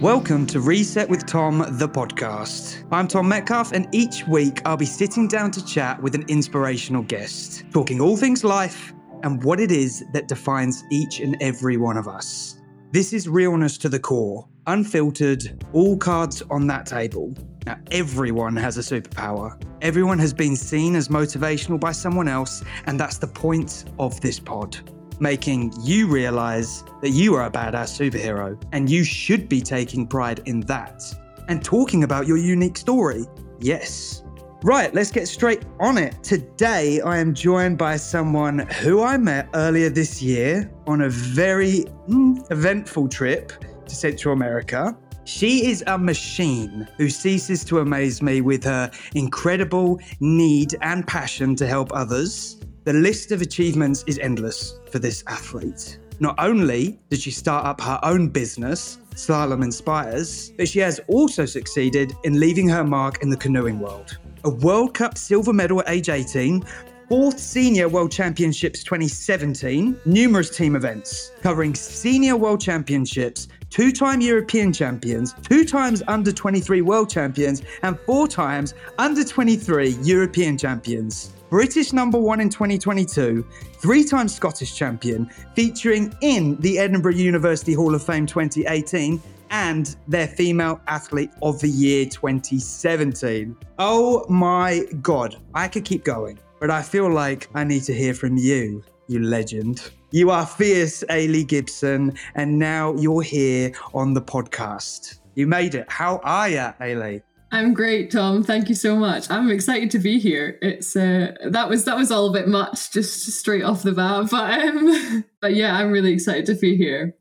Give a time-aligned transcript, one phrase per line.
[0.00, 2.86] Welcome to Reset with Tom, the podcast.
[2.92, 7.02] I'm Tom Metcalf, and each week I'll be sitting down to chat with an inspirational
[7.02, 8.94] guest, talking all things life
[9.24, 12.60] and what it is that defines each and every one of us.
[12.92, 17.34] This is realness to the core, unfiltered, all cards on that table.
[17.66, 19.60] Now, everyone has a superpower.
[19.82, 24.38] Everyone has been seen as motivational by someone else, and that's the point of this
[24.38, 24.78] pod
[25.20, 30.40] making you realize that you are a badass superhero and you should be taking pride
[30.46, 31.02] in that
[31.48, 33.24] and talking about your unique story.
[33.60, 34.22] Yes.
[34.64, 36.20] Right, let's get straight on it.
[36.24, 41.84] Today, I am joined by someone who I met earlier this year on a very
[42.08, 43.52] mm, eventful trip
[43.86, 44.96] to Central America.
[45.24, 51.54] She is a machine who ceases to amaze me with her incredible need and passion
[51.56, 52.58] to help others.
[52.88, 55.98] The list of achievements is endless for this athlete.
[56.20, 61.44] Not only did she start up her own business, Slalom Inspires, but she has also
[61.44, 64.16] succeeded in leaving her mark in the canoeing world.
[64.44, 66.64] A World Cup silver medal at age 18,
[67.10, 74.72] fourth Senior World Championships 2017, numerous team events covering Senior World Championships, two time European
[74.72, 81.34] champions, two times under 23 world champions, and four times under 23 European champions.
[81.50, 87.94] British number one in 2022, three time Scottish champion, featuring in the Edinburgh University Hall
[87.94, 93.56] of Fame 2018 and their Female Athlete of the Year 2017.
[93.78, 98.12] Oh my God, I could keep going, but I feel like I need to hear
[98.12, 99.90] from you, you legend.
[100.10, 105.20] You are fierce, Eilidh Gibson, and now you're here on the podcast.
[105.34, 105.86] You made it.
[105.88, 107.22] How are you, Eilidh?
[107.50, 108.42] I'm great, Tom.
[108.42, 109.30] Thank you so much.
[109.30, 110.58] I'm excited to be here.
[110.60, 114.28] It's uh, that was that was all a bit much, just straight off the bat,
[114.30, 117.14] but um, but yeah, I'm really excited to be here.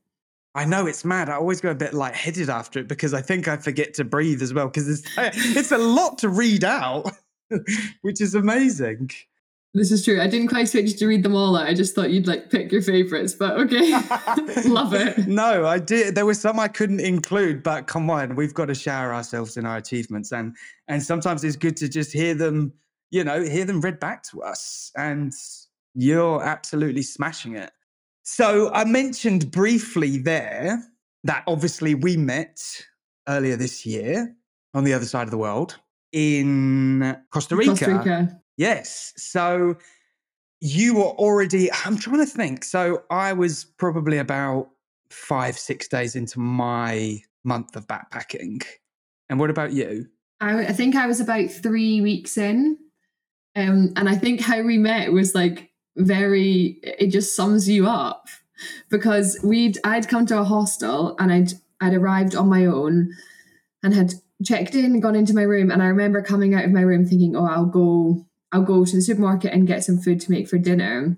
[0.54, 1.30] I know it's mad.
[1.30, 4.42] I always go a bit lightheaded after it because I think I forget to breathe
[4.42, 7.10] as well because it's it's a lot to read out,
[8.02, 9.12] which is amazing.
[9.78, 10.20] This is true.
[10.20, 11.68] I didn't quite expect you to read them all out.
[11.68, 13.92] I just thought you'd like pick your favorites, but okay.
[14.66, 15.28] Love it.
[15.28, 16.16] No, I did.
[16.16, 19.68] There were some I couldn't include, but come on, we've got to shower ourselves in
[19.68, 20.56] our achievements, and
[20.88, 22.74] and sometimes it's good to just hear them,
[23.12, 24.92] you know, hear them read back to us.
[24.98, 25.32] And
[25.94, 27.72] you're absolutely smashing it.
[28.24, 30.84] So I mentioned briefly there
[31.24, 32.60] that obviously we met
[33.30, 34.36] earlier this year
[34.74, 35.78] on the other side of the world
[36.14, 37.72] in Costa Rica.
[37.72, 38.42] Costa Rica.
[38.58, 39.14] Yes.
[39.18, 39.78] So
[40.60, 42.64] you were already, I'm trying to think.
[42.64, 44.70] So I was probably about
[45.10, 48.64] five, six days into my month of backpacking.
[49.30, 50.08] And what about you?
[50.42, 52.78] I, I think I was about three weeks in.
[53.56, 58.28] Um, and I think how we met was like very, it just sums you up
[58.90, 63.14] because we'd, I'd come to a hostel and I'd, I'd arrived on my own
[63.84, 64.14] and had
[64.44, 65.72] checked in and gone into my room.
[65.72, 68.96] And I remember coming out of my room thinking, oh, I'll go I'll go to
[68.96, 71.18] the supermarket and get some food to make for dinner.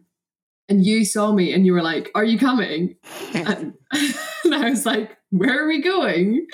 [0.68, 2.96] And you saw me and you were like, Are you coming?
[3.34, 3.74] and,
[4.44, 6.48] and I was like, Where are we going?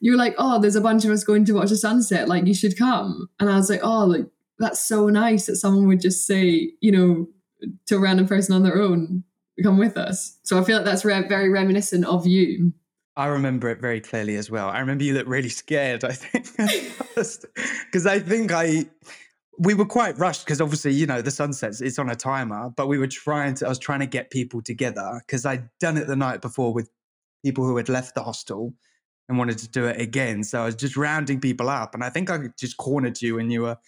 [0.00, 2.28] You were like, Oh, there's a bunch of us going to watch a sunset.
[2.28, 3.28] Like, you should come.
[3.40, 4.26] And I was like, Oh, like,
[4.58, 7.28] that's so nice that someone would just say, you know,
[7.86, 9.24] to a random person on their own,
[9.62, 10.38] come with us.
[10.44, 12.72] So I feel like that's re- very reminiscent of you.
[13.16, 14.68] I remember it very clearly as well.
[14.68, 16.56] I remember you looked really scared, I think,
[17.16, 18.86] because I think I
[19.58, 22.86] we were quite rushed because obviously you know the sunsets it's on a timer but
[22.86, 26.06] we were trying to i was trying to get people together because i'd done it
[26.06, 26.90] the night before with
[27.44, 28.72] people who had left the hostel
[29.28, 30.42] and wanted to do it again.
[30.42, 33.52] So i was just rounding people up and i think i just cornered you and
[33.52, 33.78] you were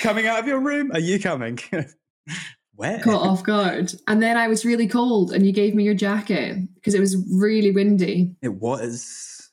[0.00, 0.90] coming out of your room.
[0.92, 1.58] Are you coming?
[2.74, 3.00] Where?
[3.00, 3.94] Caught off guard.
[4.08, 7.16] And then i was really cold and you gave me your jacket because it was
[7.32, 8.34] really windy.
[8.42, 9.50] It was.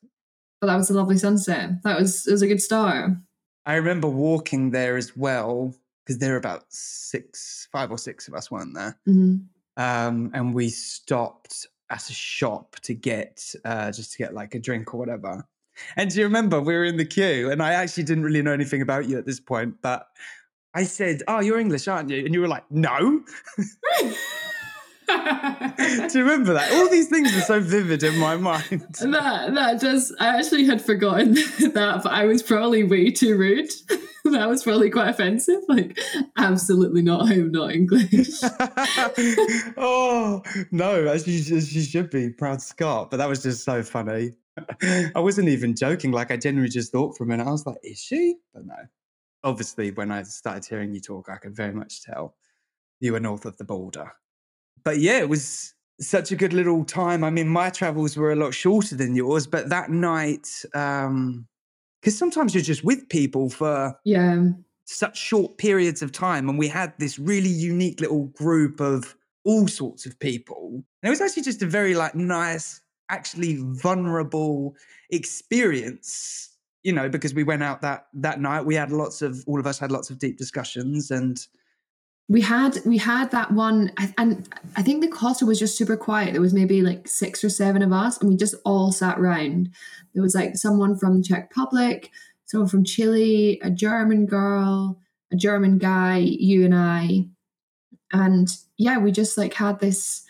[0.59, 1.81] But that was a lovely sunset.
[1.83, 3.12] That was it was a good start
[3.66, 8.33] I remember walking there as well because there were about six, five or six of
[8.33, 9.38] us weren't there, mm-hmm.
[9.81, 14.59] um, and we stopped at a shop to get uh, just to get like a
[14.59, 15.45] drink or whatever.
[15.95, 18.53] And do you remember we were in the queue, and I actually didn't really know
[18.53, 20.07] anything about you at this point, but
[20.74, 23.24] I said, "Oh, you're English, aren't you?" And you were like, "No."
[25.12, 26.72] Do you remember that?
[26.74, 28.86] All these things are so vivid in my mind.
[29.12, 30.16] That that does.
[30.19, 31.34] I actually had forgotten
[31.74, 33.69] that, but I was probably way too rude.
[34.25, 35.62] that was probably quite offensive.
[35.68, 35.98] Like,
[36.38, 37.30] absolutely not.
[37.30, 38.30] I'm not English.
[39.78, 40.42] oh
[40.72, 43.12] no, as you, as you should be, proud Scot.
[43.12, 44.31] But that was just so funny.
[44.81, 46.12] I wasn't even joking.
[46.12, 47.48] Like, I genuinely just thought for a minute.
[47.48, 48.75] I was like, "Is she?" But no.
[49.44, 52.36] Obviously, when I started hearing you talk, I could very much tell
[53.00, 54.12] you were north of the border
[54.83, 57.24] but yeah, it was such a good little time.
[57.24, 61.48] I mean, my travels were a lot shorter than yours, but that night, um,
[62.01, 64.44] because sometimes you're just with people for yeah
[64.86, 69.68] such short periods of time, and we had this really unique little group of all
[69.68, 74.75] sorts of people, and it was actually just a very like nice, actually vulnerable
[75.10, 76.50] experience.
[76.84, 79.68] You know, because we went out that that night, we had lots of all of
[79.68, 81.45] us had lots of deep discussions and
[82.31, 84.48] we had we had that one and
[84.78, 86.31] i think the hostel was just super quiet.
[86.31, 89.69] There was maybe like six or seven of us and we just all sat around
[90.13, 92.10] there was like someone from the czech republic
[92.45, 94.98] someone from chile a german girl
[95.33, 97.25] a german guy you and i.
[98.13, 100.24] And yeah we just like had this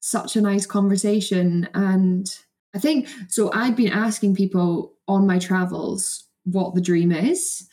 [0.00, 1.68] such a nice conversation.
[1.74, 2.32] And
[2.72, 7.67] i think so i'd been asking people on my travels what the dream is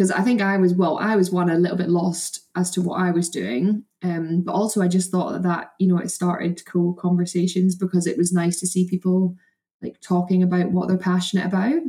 [0.00, 2.80] because I think I was well, I was one a little bit lost as to
[2.80, 6.08] what I was doing, um, but also I just thought that, that you know it
[6.08, 9.36] started cool conversations because it was nice to see people
[9.82, 11.82] like talking about what they're passionate about.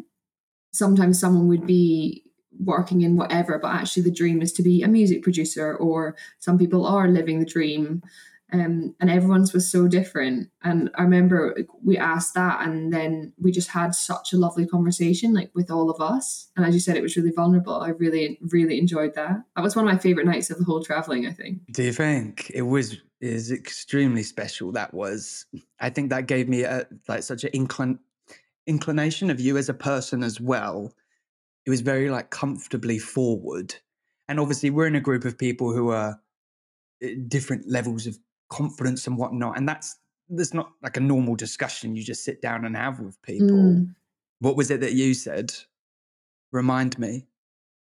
[0.74, 2.26] Sometimes someone would be
[2.60, 6.58] working in whatever, but actually the dream is to be a music producer, or some
[6.58, 8.04] people are living the dream
[8.54, 10.50] um, and everyone's was so different.
[10.62, 15.34] And I remember we asked that, and then we just had such a lovely conversation,
[15.34, 16.50] like with all of us.
[16.56, 17.76] And as you said, it was really vulnerable.
[17.76, 19.44] I really, really enjoyed that.
[19.56, 21.26] That was one of my favorite nights of the whole traveling.
[21.26, 21.62] I think.
[21.72, 22.98] Do you think it was?
[23.22, 24.72] Is extremely special.
[24.72, 25.46] That was.
[25.80, 28.00] I think that gave me a like such an inclin
[28.66, 30.92] inclination of you as a person as well.
[31.66, 33.76] It was very like comfortably forward,
[34.28, 36.20] and obviously we're in a group of people who are
[37.04, 38.18] eh, different levels of
[38.52, 39.58] confidence and whatnot.
[39.58, 39.98] And that's
[40.30, 43.48] there's not like a normal discussion you just sit down and have with people.
[43.48, 43.96] Mm.
[44.40, 45.54] What was it that you said?
[46.52, 47.26] Remind me.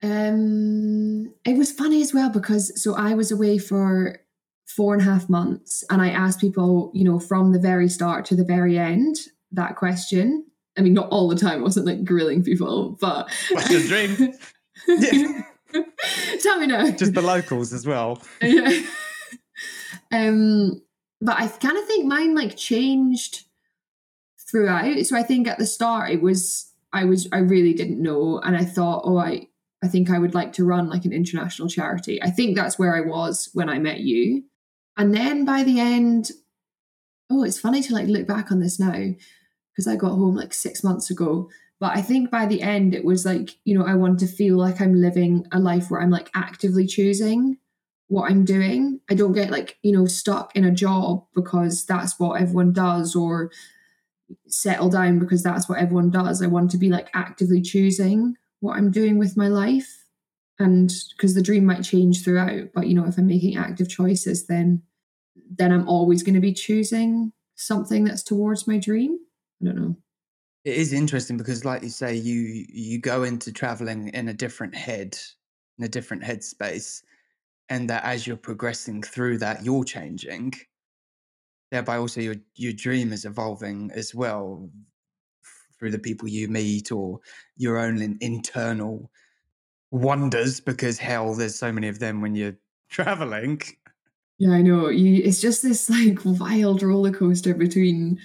[0.03, 4.19] Um, it was funny as well because so I was away for
[4.67, 8.25] four and a half months, and I asked people, you know, from the very start
[8.27, 9.17] to the very end,
[9.53, 10.45] that question.
[10.77, 11.61] I mean, not all the time.
[11.61, 14.35] I wasn't like grilling people, but what's your dream?
[16.43, 16.91] Tell me now.
[16.91, 18.23] Just the locals as well.
[18.43, 18.83] Yeah.
[20.13, 20.83] Um,
[21.21, 23.45] but I kind of think mine like changed
[24.51, 25.05] throughout.
[25.07, 28.57] So I think at the start it was I was I really didn't know, and
[28.57, 29.49] I thought, oh, I
[29.83, 32.23] I think I would like to run like an international charity.
[32.23, 34.45] I think that's where I was when I met you,
[34.97, 36.31] and then by the end,
[37.31, 39.15] oh, it's funny to like look back on this now
[39.73, 41.51] because I got home like six months ago.
[41.79, 44.57] But I think by the end, it was like, you know, I want to feel
[44.57, 47.59] like I'm living a life where I'm like actively choosing
[48.09, 49.01] what I'm doing.
[49.11, 53.17] I don't get like, you know, stuck in a job because that's what everyone does
[53.17, 53.51] or
[54.49, 56.43] settle down because that's what everyone does.
[56.43, 60.05] I want to be like actively choosing what I'm doing with my life.
[60.59, 64.47] And because the dream might change throughout, but you know, if I'm making active choices,
[64.47, 64.83] then
[65.51, 69.19] then I'm always going to be choosing something that's towards my dream.
[69.61, 69.97] I don't know.
[70.65, 74.75] It is interesting because, like you say, you you go into traveling in a different
[74.75, 75.17] head,
[75.79, 77.03] in a different headspace,
[77.69, 80.53] and that as you're progressing through that you're changing.
[81.71, 84.71] Thereby also your your dream is evolving as well
[85.79, 87.21] through the people you meet or
[87.57, 89.11] your own internal
[89.91, 92.57] wonders because hell there's so many of them when you're
[92.89, 93.61] traveling.
[94.39, 94.89] Yeah i know.
[94.89, 98.21] You, it's just this like wild roller coaster between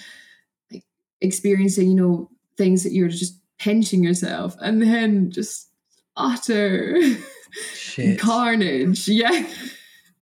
[0.71, 0.83] like
[1.21, 5.69] experiencing you know things that you're just pinching yourself and then just
[6.17, 6.97] utter
[7.51, 8.19] Shit.
[8.19, 9.07] carnage.
[9.07, 9.47] Yeah.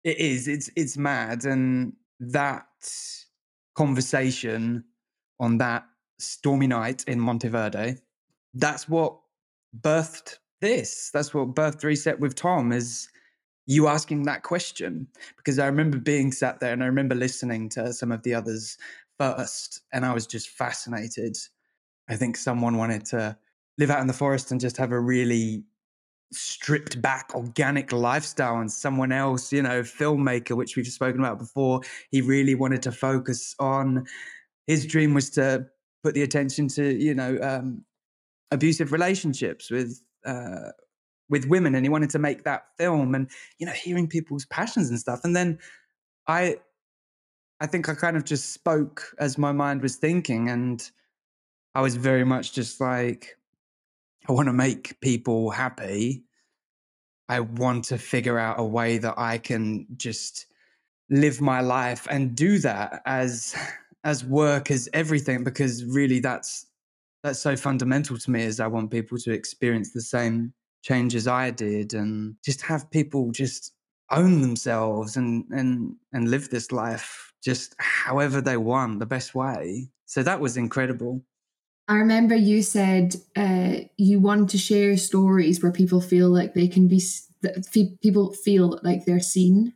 [0.03, 0.47] It is.
[0.47, 1.45] It's it's mad.
[1.45, 2.67] And that
[3.75, 4.83] conversation
[5.39, 5.85] on that
[6.19, 7.97] stormy night in Monteverde,
[8.53, 9.17] that's what
[9.81, 11.09] birthed this.
[11.13, 13.09] That's what birthed reset with Tom is
[13.65, 15.07] you asking that question.
[15.37, 18.77] Because I remember being sat there and I remember listening to some of the others
[19.17, 21.37] first, and I was just fascinated.
[22.07, 23.37] I think someone wanted to
[23.77, 25.63] live out in the forest and just have a really
[26.31, 31.81] stripped back organic lifestyle and someone else you know filmmaker which we've spoken about before
[32.09, 34.05] he really wanted to focus on
[34.67, 35.65] his dream was to
[36.03, 37.83] put the attention to you know um,
[38.51, 40.71] abusive relationships with uh,
[41.29, 43.29] with women and he wanted to make that film and
[43.59, 45.57] you know hearing people's passions and stuff and then
[46.27, 46.55] i
[47.59, 50.91] i think i kind of just spoke as my mind was thinking and
[51.73, 53.37] i was very much just like
[54.27, 56.23] I want to make people happy.
[57.29, 60.47] I want to figure out a way that I can just
[61.09, 63.55] live my life and do that as
[64.03, 66.67] as work as everything because really that's
[67.23, 70.53] that's so fundamental to me is I want people to experience the same
[70.83, 73.73] changes I did and just have people just
[74.11, 79.87] own themselves and and and live this life just however they want, the best way.
[80.05, 81.21] So that was incredible.
[81.87, 86.67] I remember you said uh, you want to share stories where people feel like they
[86.67, 87.01] can be,
[88.01, 89.73] people feel like they're seen.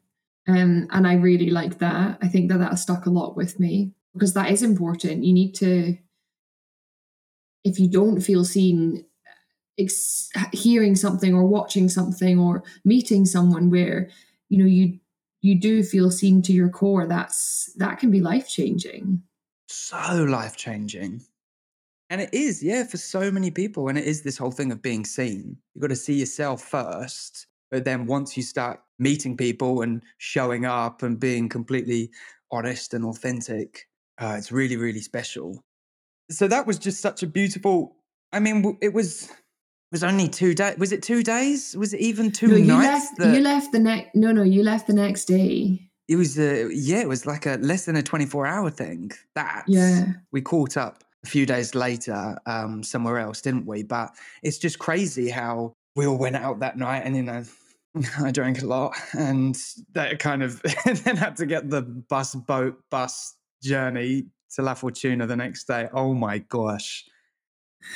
[0.47, 2.17] Um, and I really like that.
[2.21, 5.23] I think that that stuck a lot with me because that is important.
[5.23, 5.97] You need to,
[7.63, 9.05] if you don't feel seen,
[9.77, 14.09] ex- hearing something or watching something or meeting someone where
[14.49, 14.99] you know you
[15.41, 19.21] you do feel seen to your core, that's that can be life changing.
[19.67, 21.21] So life changing.
[22.09, 23.87] And it is, yeah, for so many people.
[23.87, 25.57] And it is this whole thing of being seen.
[25.73, 27.47] You've got to see yourself first.
[27.71, 32.09] But then once you start meeting people and showing up and being completely
[32.51, 33.87] honest and authentic,
[34.19, 35.63] uh, it's really, really special.
[36.31, 37.95] So that was just such a beautiful.
[38.33, 39.31] I mean, it was
[39.91, 40.77] was only two days.
[40.77, 41.75] Was it two days?
[41.77, 42.85] Was it even two no, you nights?
[42.85, 43.35] Left, that...
[43.35, 44.15] You left the next.
[44.15, 45.91] No, no, you left the next day.
[46.07, 47.01] It was a yeah.
[47.01, 49.11] It was like a less than a twenty four hour thing.
[49.35, 50.05] That yeah.
[50.31, 53.83] We caught up a few days later um, somewhere else, didn't we?
[53.83, 57.43] But it's just crazy how we all went out that night, and you know.
[58.19, 59.57] I drank a lot, and
[59.93, 60.61] that kind of
[61.03, 65.89] then had to get the bus, boat, bus journey to La Fortuna the next day.
[65.91, 67.03] Oh my gosh!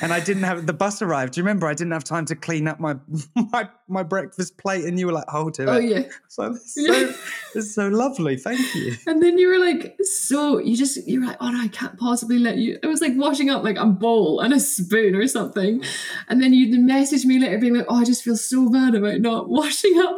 [0.00, 1.34] And I didn't have the bus arrived.
[1.34, 1.66] Do you remember?
[1.66, 2.96] I didn't have time to clean up my
[3.34, 6.02] my my breakfast plate, and you were like, "Hold to oh, it." Oh yeah.
[6.28, 7.14] So it's so,
[7.54, 8.36] it's so lovely.
[8.36, 8.96] Thank you.
[9.06, 11.98] And then you were like, so you just you were like, "Oh no, I can't
[11.98, 15.26] possibly let you." It was like washing up like a bowl and a spoon or
[15.28, 15.82] something,
[16.28, 19.20] and then you'd message me later being like, "Oh, I just feel so bad about
[19.20, 20.16] not washing up."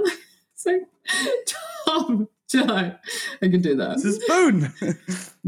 [0.54, 0.82] It's like,
[1.84, 2.28] Tom.
[2.54, 2.94] I
[3.42, 3.94] can do that.
[3.96, 4.72] It's a spoon.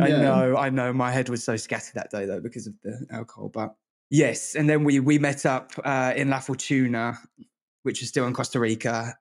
[0.00, 0.92] I know, I know.
[0.92, 3.76] My head was so scattered that day though because of the alcohol, but
[4.10, 7.18] Yes, and then we we met up uh, in La Fortuna,
[7.82, 9.14] which is still in Costa Rica,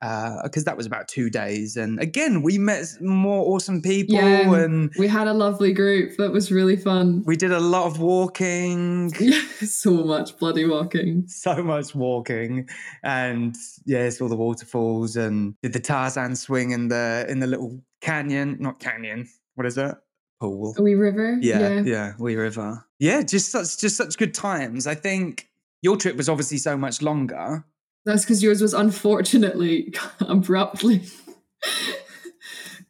[0.44, 1.76] because uh, that was about two days.
[1.76, 6.16] And again, we met more awesome people, yeah, and we had a lovely group.
[6.18, 7.24] That was really fun.
[7.26, 9.12] We did a lot of walking.
[9.20, 11.28] Yeah, so much bloody walking.
[11.28, 12.70] So much walking,
[13.04, 17.82] and yes, all the waterfalls, and did the Tarzan swing in the in the little
[18.00, 19.28] canyon, not canyon.
[19.56, 19.96] What is it?
[20.40, 20.76] Pool.
[20.80, 21.38] Wee River.
[21.42, 22.86] Yeah, yeah, yeah, Wee River.
[23.00, 24.88] Yeah, just such just such good times.
[24.88, 25.50] I think
[25.82, 27.66] your trip was obviously so much longer.
[28.06, 31.04] That's because yours was unfortunately abruptly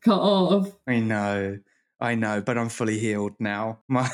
[0.02, 0.72] cut off.
[0.88, 1.60] I know.
[2.00, 3.80] I know, but I'm fully healed now.
[3.88, 4.10] My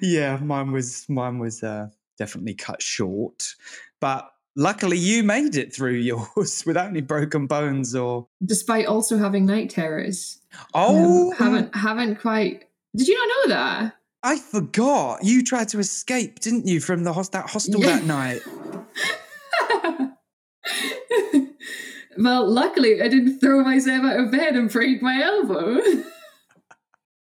[0.00, 3.54] yeah, mine was mine was uh, definitely cut short.
[4.00, 9.46] But luckily you made it through yours without any broken bones or despite also having
[9.46, 10.40] night terrors.
[10.72, 11.32] Oh.
[11.32, 12.64] Um, haven't haven't quite
[12.96, 13.96] did you not know that?
[14.22, 15.22] I forgot.
[15.22, 17.98] You tried to escape didn't you from the host- that hostel yeah.
[17.98, 18.40] that night?
[22.16, 25.80] Well luckily i didn't throw myself out of bed and break my elbow.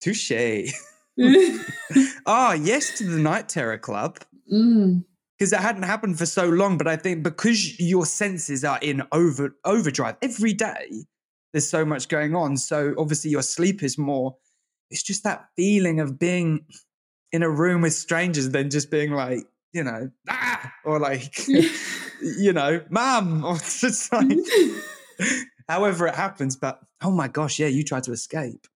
[0.00, 0.72] Touche.
[2.24, 4.20] Ah yes to the night terror club.
[4.50, 5.04] Mm
[5.40, 6.76] because it hadn't happened for so long.
[6.76, 11.06] But I think because your senses are in over overdrive every day,
[11.52, 12.58] there's so much going on.
[12.58, 14.36] So obviously your sleep is more.
[14.90, 16.66] It's just that feeling of being
[17.32, 22.52] in a room with strangers, than just being like, you know, ah, or like, you
[22.52, 24.36] know, mom, or just like,
[25.68, 26.54] however it happens.
[26.54, 28.66] But oh my gosh, yeah, you tried to escape.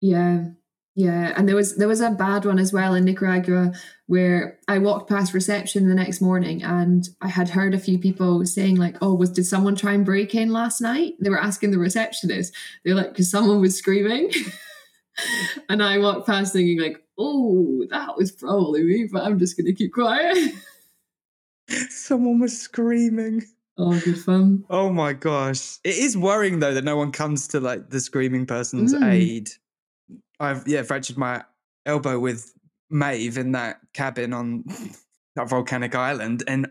[0.00, 0.50] Yeah,
[0.96, 3.72] yeah, and there was there was a bad one as well in Nicaragua
[4.06, 8.46] where I walked past reception the next morning and I had heard a few people
[8.46, 11.72] saying like, "Oh, was did someone try and break in last night?" They were asking
[11.72, 12.54] the receptionist.
[12.84, 14.30] They're like, "Cause someone was screaming,"
[15.68, 19.72] and I walked past thinking like, "Oh, that was probably me," but I'm just gonna
[19.72, 20.54] keep quiet.
[21.90, 23.42] someone was screaming.
[23.76, 24.64] Oh, good fun.
[24.70, 25.78] Oh my gosh.
[25.82, 29.12] It is worrying though that no one comes to like the screaming person's mm.
[29.12, 29.50] aid
[30.40, 31.44] I've yeah fractured my
[31.86, 32.52] elbow with
[32.90, 34.64] Maeve in that cabin on
[35.36, 36.70] that volcanic island, and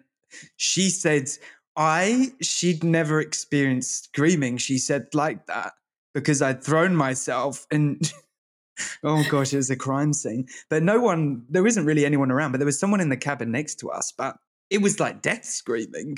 [0.57, 1.29] she said
[1.75, 4.57] I she'd never experienced screaming.
[4.57, 5.73] She said like that
[6.13, 8.11] because I'd thrown myself and.
[9.03, 10.47] oh gosh, it was a crime scene.
[10.69, 13.51] But no one, there isn't really anyone around, but there was someone in the cabin
[13.51, 14.35] next to us, but
[14.69, 16.17] it was like death screaming.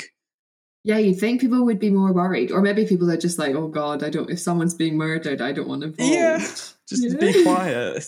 [0.85, 3.67] Yeah, you'd think people would be more worried, or maybe people are just like, "Oh
[3.67, 4.29] God, I don't.
[4.29, 6.37] If someone's being murdered, I don't want to." Yeah,
[6.87, 7.17] just yeah.
[7.19, 8.07] be quiet.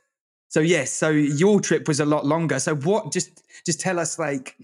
[0.50, 2.58] so yes, so your trip was a lot longer.
[2.58, 3.12] So what?
[3.12, 4.58] Just just tell us, like,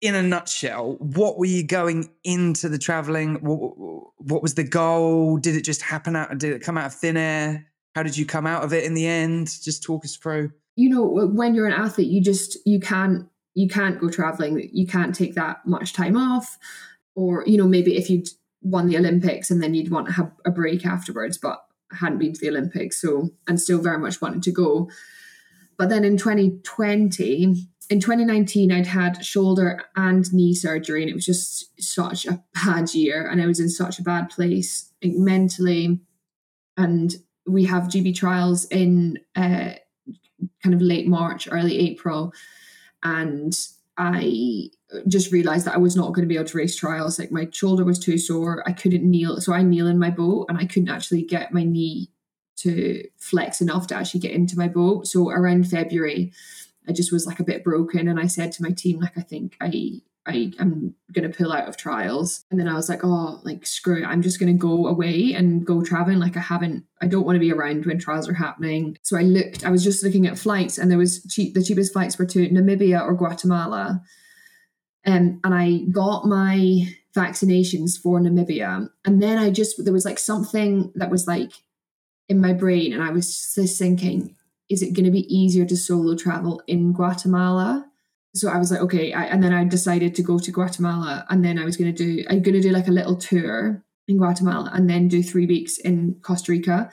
[0.00, 3.34] in a nutshell, what were you going into the traveling?
[3.40, 5.38] What, what was the goal?
[5.38, 6.38] Did it just happen out?
[6.38, 7.66] Did it come out of thin air?
[7.96, 9.48] How did you come out of it in the end?
[9.60, 10.52] Just talk us through.
[10.76, 14.70] You know, when you're an athlete, you just you can't you can't go traveling.
[14.72, 16.56] You can't take that much time off
[17.18, 18.28] or you know maybe if you'd
[18.62, 21.60] won the olympics and then you'd want to have a break afterwards but
[21.92, 24.90] hadn't been to the Olympics, so and still very much wanted to go.
[25.76, 31.26] But then in 2020, in 2019, I'd had shoulder and knee surgery, and it was
[31.26, 36.00] just such a bad year, and I was in such a bad place like, mentally.
[36.76, 37.14] And
[37.46, 39.72] we have GB trials in uh,
[40.62, 42.32] kind of late March, early April,
[43.02, 43.58] and
[43.96, 44.70] I
[45.06, 47.18] just realized that I was not going to be able to race trials.
[47.18, 48.62] Like my shoulder was too sore.
[48.66, 49.40] I couldn't kneel.
[49.40, 52.10] So I kneel in my boat and I couldn't actually get my knee
[52.58, 55.06] to flex enough to actually get into my boat.
[55.06, 56.32] So around February,
[56.88, 58.08] I just was like a bit broken.
[58.08, 61.52] And I said to my team, like, I think I I am going to pull
[61.52, 62.44] out of trials.
[62.50, 64.06] And then I was like, oh, like, screw it.
[64.06, 66.18] I'm just going to go away and go traveling.
[66.18, 68.98] Like, I haven't, I don't want to be around when trials are happening.
[69.02, 71.94] So I looked, I was just looking at flights and there was cheap, the cheapest
[71.94, 74.02] flights were to Namibia or Guatemala.
[75.08, 76.86] Um, and I got my
[77.16, 78.88] vaccinations for Namibia.
[79.04, 81.52] And then I just, there was like something that was like
[82.28, 82.92] in my brain.
[82.92, 84.36] And I was just thinking,
[84.68, 87.88] is it going to be easier to solo travel in Guatemala?
[88.34, 89.12] so I was like, okay.
[89.12, 92.04] I, and then I decided to go to Guatemala, and then I was going to
[92.04, 95.46] do, I'm going to do like a little tour in Guatemala, and then do three
[95.46, 96.90] weeks in Costa Rica.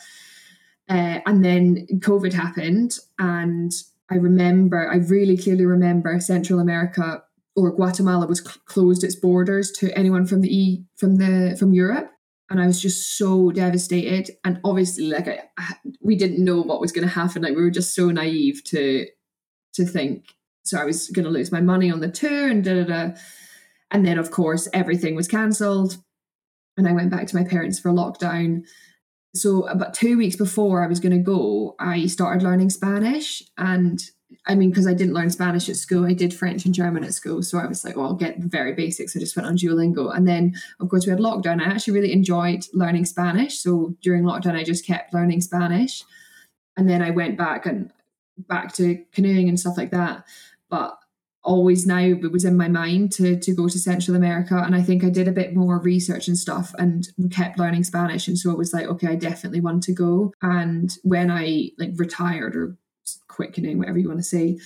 [0.89, 3.71] Uh, and then COVID happened, and
[4.09, 7.23] I remember, I really clearly remember Central America
[7.55, 11.73] or Guatemala was cl- closed its borders to anyone from the E from the from
[11.73, 12.11] Europe,
[12.49, 14.35] and I was just so devastated.
[14.43, 17.41] And obviously, like I, I, we didn't know what was going to happen.
[17.41, 19.07] Like we were just so naive to
[19.75, 20.35] to think
[20.65, 23.15] so I was going to lose my money on the tour and da da da.
[23.91, 25.97] And then, of course, everything was cancelled.
[26.75, 28.63] And I went back to my parents for lockdown.
[29.35, 33.43] So, about two weeks before I was going to go, I started learning Spanish.
[33.57, 34.01] And
[34.47, 37.15] I mean, because I didn't learn Spanish at school, I did French and German at
[37.15, 37.41] school.
[37.41, 39.15] So I was like, well, I'll get the very basics.
[39.15, 40.15] I just went on Duolingo.
[40.15, 41.61] And then, of course, we had lockdown.
[41.61, 43.57] I actually really enjoyed learning Spanish.
[43.57, 46.03] So during lockdown, I just kept learning Spanish.
[46.77, 47.91] And then I went back and
[48.37, 50.25] back to canoeing and stuff like that
[50.69, 50.97] but
[51.43, 54.81] always now it was in my mind to to go to Central America and I
[54.81, 58.51] think I did a bit more research and stuff and kept learning Spanish and so
[58.51, 62.77] it was like okay I definitely want to go and when I like retired or
[63.27, 64.59] quit canoeing whatever you want to say.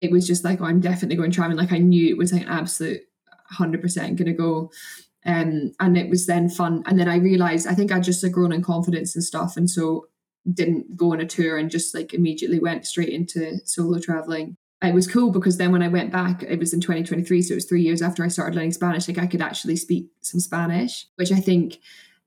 [0.00, 1.58] It was just like oh, I'm definitely going traveling.
[1.58, 3.00] Like I knew it was like an absolute
[3.52, 4.70] 100% gonna go.
[5.24, 6.84] Um, and it was then fun.
[6.86, 9.68] And then I realized I think I just had grown in confidence and stuff and
[9.68, 10.06] so
[10.52, 14.56] didn't go on a tour and just like immediately went straight into solo traveling.
[14.82, 17.54] It was cool because then when I went back, it was in 2023, so it
[17.56, 19.08] was three years after I started learning Spanish.
[19.08, 21.78] Like I could actually speak some Spanish, which I think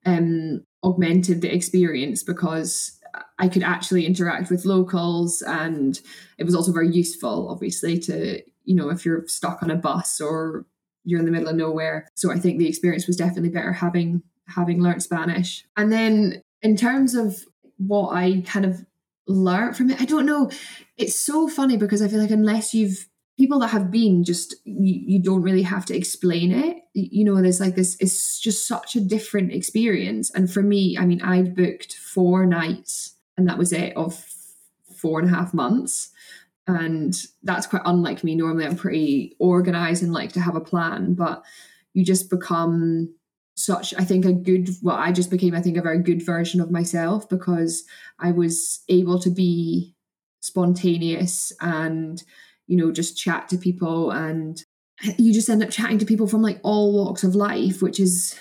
[0.05, 2.98] um, augmented the experience because
[3.37, 5.99] I could actually interact with locals, and
[6.37, 10.21] it was also very useful, obviously, to you know if you're stuck on a bus
[10.21, 10.65] or
[11.03, 12.07] you're in the middle of nowhere.
[12.15, 15.65] So I think the experience was definitely better having having learned Spanish.
[15.77, 17.45] And then in terms of
[17.77, 18.85] what I kind of
[19.29, 20.01] learn from it.
[20.01, 20.51] I don't know.
[20.97, 23.07] It's so funny because I feel like unless you've
[23.39, 26.77] people that have been just you, you don't really have to explain it.
[26.93, 30.29] You know, there's like this it's just such a different experience.
[30.29, 34.21] And for me, I mean, I'd booked four nights and that was it of
[34.97, 36.09] four and a half months.
[36.67, 38.35] And that's quite unlike me.
[38.35, 41.41] Normally I'm pretty organized and like to have a plan, but
[41.93, 43.15] you just become
[43.55, 46.61] such i think a good well i just became i think a very good version
[46.61, 47.83] of myself because
[48.17, 49.93] i was able to be
[50.39, 52.23] spontaneous and
[52.69, 54.63] you know just chat to people and
[55.17, 58.39] you just end up chatting to people from like all walks of life which is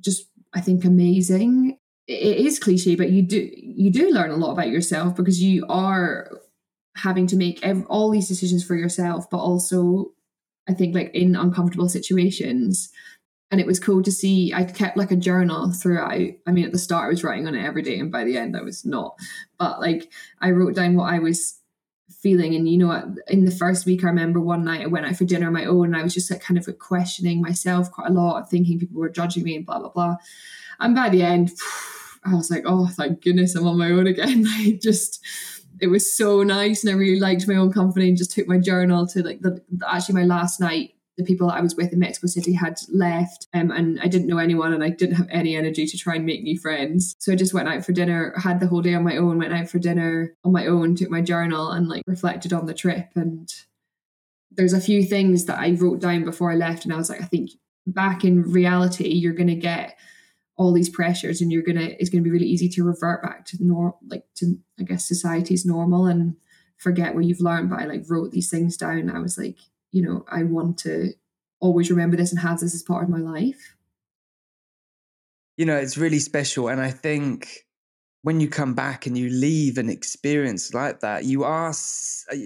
[0.00, 1.78] just i think amazing.
[2.08, 5.64] It is cliche but you do you do learn a lot about yourself because you
[5.68, 6.28] are
[6.96, 10.12] having to make ev- all these decisions for yourself but also
[10.68, 12.90] i think like in uncomfortable situations.
[13.52, 16.10] And it was cool to see i kept like a journal throughout.
[16.46, 18.36] I mean at the start i was writing on it every day and by the
[18.36, 19.14] end i was not.
[19.58, 21.61] But like i wrote down what i was
[22.22, 22.54] feeling.
[22.54, 25.24] And you know in the first week i remember one night i went out for
[25.24, 28.12] dinner on my own and i was just like kind of questioning myself quite a
[28.12, 30.16] lot thinking people were judging me and blah blah blah.
[30.80, 31.50] And by the end
[32.24, 34.46] i was like oh thank goodness i'm on my own again.
[34.48, 35.24] I just
[35.80, 38.58] it was so nice and i really liked my own company and just took my
[38.58, 42.26] journal to like the actually my last night the people I was with in Mexico
[42.26, 45.86] City had left um, and I didn't know anyone and I didn't have any energy
[45.86, 47.14] to try and make new friends.
[47.18, 49.52] So I just went out for dinner, had the whole day on my own, went
[49.52, 53.10] out for dinner on my own, took my journal and like reflected on the trip.
[53.14, 53.52] And
[54.50, 57.20] there's a few things that I wrote down before I left and I was like,
[57.20, 57.50] I think
[57.86, 59.98] back in reality, you're to get
[60.56, 63.56] all these pressures and you're to, it's to be really easy to revert back to
[63.60, 66.36] normal, like to, I guess, society's normal and
[66.76, 67.70] forget what you've learned.
[67.70, 69.10] But I like wrote these things down.
[69.10, 69.58] I was like,
[69.92, 71.12] you know, I want to
[71.60, 73.76] always remember this and have this as part of my life.
[75.56, 76.68] You know, it's really special.
[76.68, 77.66] And I think
[78.22, 82.36] when you come back and you leave an experience like that, you are uh,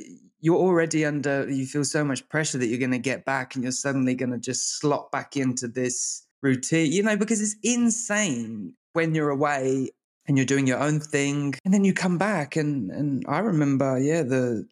[0.40, 3.64] you're already under you feel so much pressure that you're going to get back and
[3.64, 8.74] you're suddenly going to just slot back into this routine, you know, because it's insane
[8.92, 9.90] when you're away
[10.26, 13.98] and you're doing your own thing and then you come back and and I remember
[13.98, 14.66] yeah the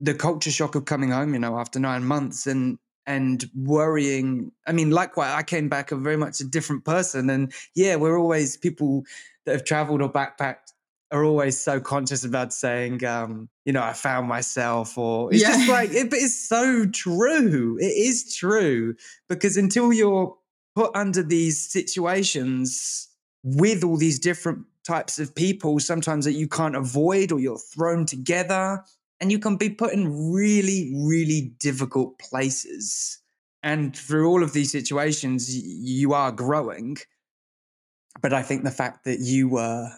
[0.00, 4.52] the culture shock of coming home, you know, after 9 months and and worrying.
[4.66, 7.28] I mean, likewise, I came back a very much a different person.
[7.30, 9.04] And yeah, we're always people
[9.44, 10.72] that have traveled or backpacked
[11.10, 15.52] are always so conscious about saying, um, you know, I found myself, or it's yeah.
[15.52, 17.76] just like, it, but it's so true.
[17.78, 18.96] It is true
[19.28, 20.36] because until you're
[20.74, 23.08] put under these situations
[23.44, 28.06] with all these different types of people, sometimes that you can't avoid or you're thrown
[28.06, 28.82] together
[29.24, 33.22] and you can be put in really, really difficult places.
[33.62, 36.98] And through all of these situations, you are growing.
[38.20, 39.88] But I think the fact that you were,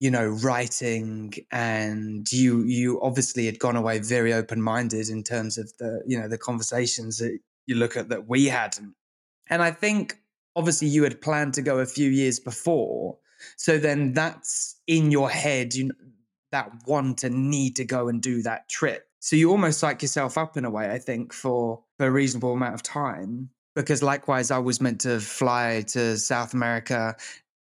[0.00, 5.58] you know, writing and you you obviously had gone away very open minded in terms
[5.58, 8.78] of the, you know, the conversations that you look at that we had.
[9.50, 10.16] And I think
[10.56, 13.18] obviously you had planned to go a few years before.
[13.58, 15.94] So then that's in your head, you know,
[16.52, 19.06] that want and need to go and do that trip.
[19.20, 22.52] So you almost psych yourself up in a way, I think, for, for a reasonable
[22.52, 23.50] amount of time.
[23.76, 27.16] Because likewise, I was meant to fly to South America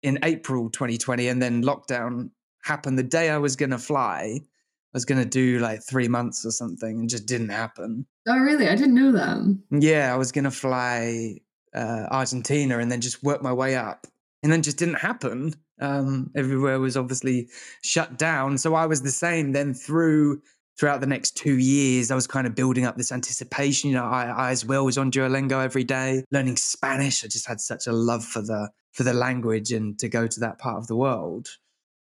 [0.02, 2.30] in April 2020, and then lockdown
[2.63, 4.39] happened the day I was going to fly.
[4.41, 8.06] I was going to do like three months or something and just didn't happen.
[8.28, 8.67] Oh, really?
[8.67, 9.60] I didn't know that.
[9.72, 11.39] Yeah, I was going to fly
[11.74, 14.06] uh, Argentina and then just work my way up.
[14.43, 15.56] And then just didn't happen.
[15.81, 17.49] Um, everywhere was obviously
[17.81, 18.57] shut down.
[18.57, 19.51] So I was the same.
[19.51, 20.41] Then through
[20.79, 23.89] throughout the next two years, I was kind of building up this anticipation.
[23.89, 27.23] You know, I, I as well was on Duolingo every day, learning Spanish.
[27.23, 30.39] I just had such a love for the for the language and to go to
[30.39, 31.49] that part of the world.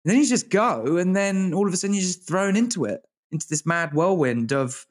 [0.05, 2.85] And then you just go, and then all of a sudden you're just thrown into
[2.85, 4.87] it, into this mad whirlwind of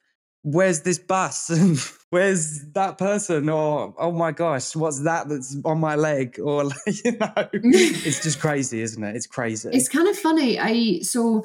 [0.52, 1.50] where's this bus?
[1.58, 1.78] And
[2.10, 3.50] where's that person?
[3.50, 6.40] Or oh my gosh what's that that's on my leg?
[6.40, 9.16] Or you know it's just crazy isn't it?
[9.16, 9.70] It's crazy.
[9.74, 10.60] It's kind of funny.
[10.60, 11.44] I so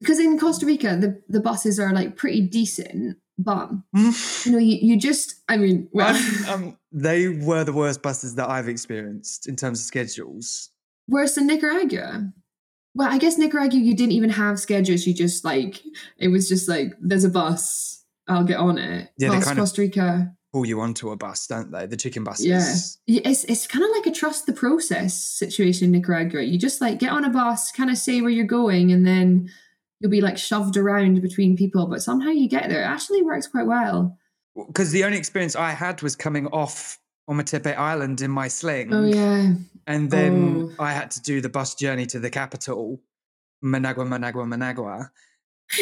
[0.00, 4.76] because in costa rica the, the buses are like pretty decent but you know you,
[4.82, 6.14] you just i mean well
[6.48, 10.70] um, they were the worst buses that i've experienced in terms of schedules.
[11.08, 12.32] Worse than nicaragua.
[12.94, 15.06] Well i guess nicaragua you didn't even have schedules.
[15.06, 15.80] You just like
[16.18, 19.10] it was just like there's a bus I'll get on it.
[19.18, 21.84] Yeah, Whilst they kind Costa Rica pull you onto a bus, don't they?
[21.84, 22.98] The chicken buses.
[23.06, 26.42] Yeah, it's it's kind of like a trust the process situation in Nicaragua.
[26.42, 29.50] You just like get on a bus, kind of say where you're going, and then
[29.98, 31.88] you'll be like shoved around between people.
[31.88, 32.82] But somehow you get there.
[32.82, 34.16] It actually works quite well.
[34.56, 38.94] Because the only experience I had was coming off Ometepe Island in my sling.
[38.94, 39.54] Oh yeah.
[39.88, 40.82] And then oh.
[40.82, 43.00] I had to do the bus journey to the capital,
[43.60, 45.10] Managua, Managua, Managua.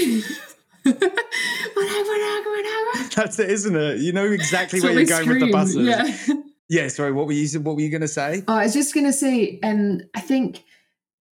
[3.14, 3.98] That's it, isn't it?
[3.98, 5.40] You know exactly where you're going scream.
[5.40, 5.86] with the buses.
[5.86, 6.34] Yeah.
[6.68, 6.88] yeah.
[6.88, 7.12] Sorry.
[7.12, 7.60] What were you?
[7.60, 8.42] What were you going to say?
[8.48, 10.64] Oh, I was just going to say, um, I think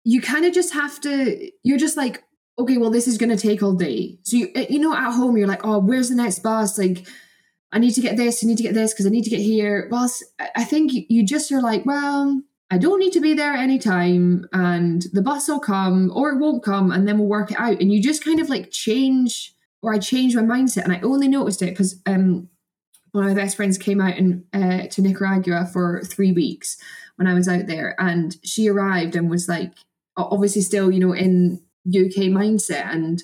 [0.04, 1.52] you kind of just have to.
[1.64, 2.24] You're just like,
[2.58, 4.20] okay, well, this is going to take all day.
[4.24, 6.78] So you, eh, you know, at home, you're like, oh, where's the next bus?
[6.78, 7.08] Like,
[7.72, 8.44] I need to get this.
[8.44, 9.88] I need to get this because I need to get here.
[9.92, 10.10] Well,
[10.56, 15.04] I think you just are like, well, I don't need to be there anytime, and
[15.12, 17.80] the bus will come or it won't come, and then we'll work it out.
[17.82, 21.28] And you just kind of like change or I changed my mindset and I only
[21.28, 22.50] noticed it because um,
[23.12, 26.78] one of my best friends came out in, uh, to Nicaragua for three weeks
[27.16, 29.74] when I was out there and she arrived and was like
[30.18, 33.24] obviously still you know in UK mindset and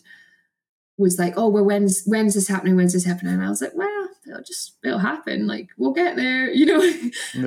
[0.97, 3.75] was like oh well when's when's this happening when's this happening and I was like
[3.75, 6.79] well it'll just it'll happen like we'll get there you know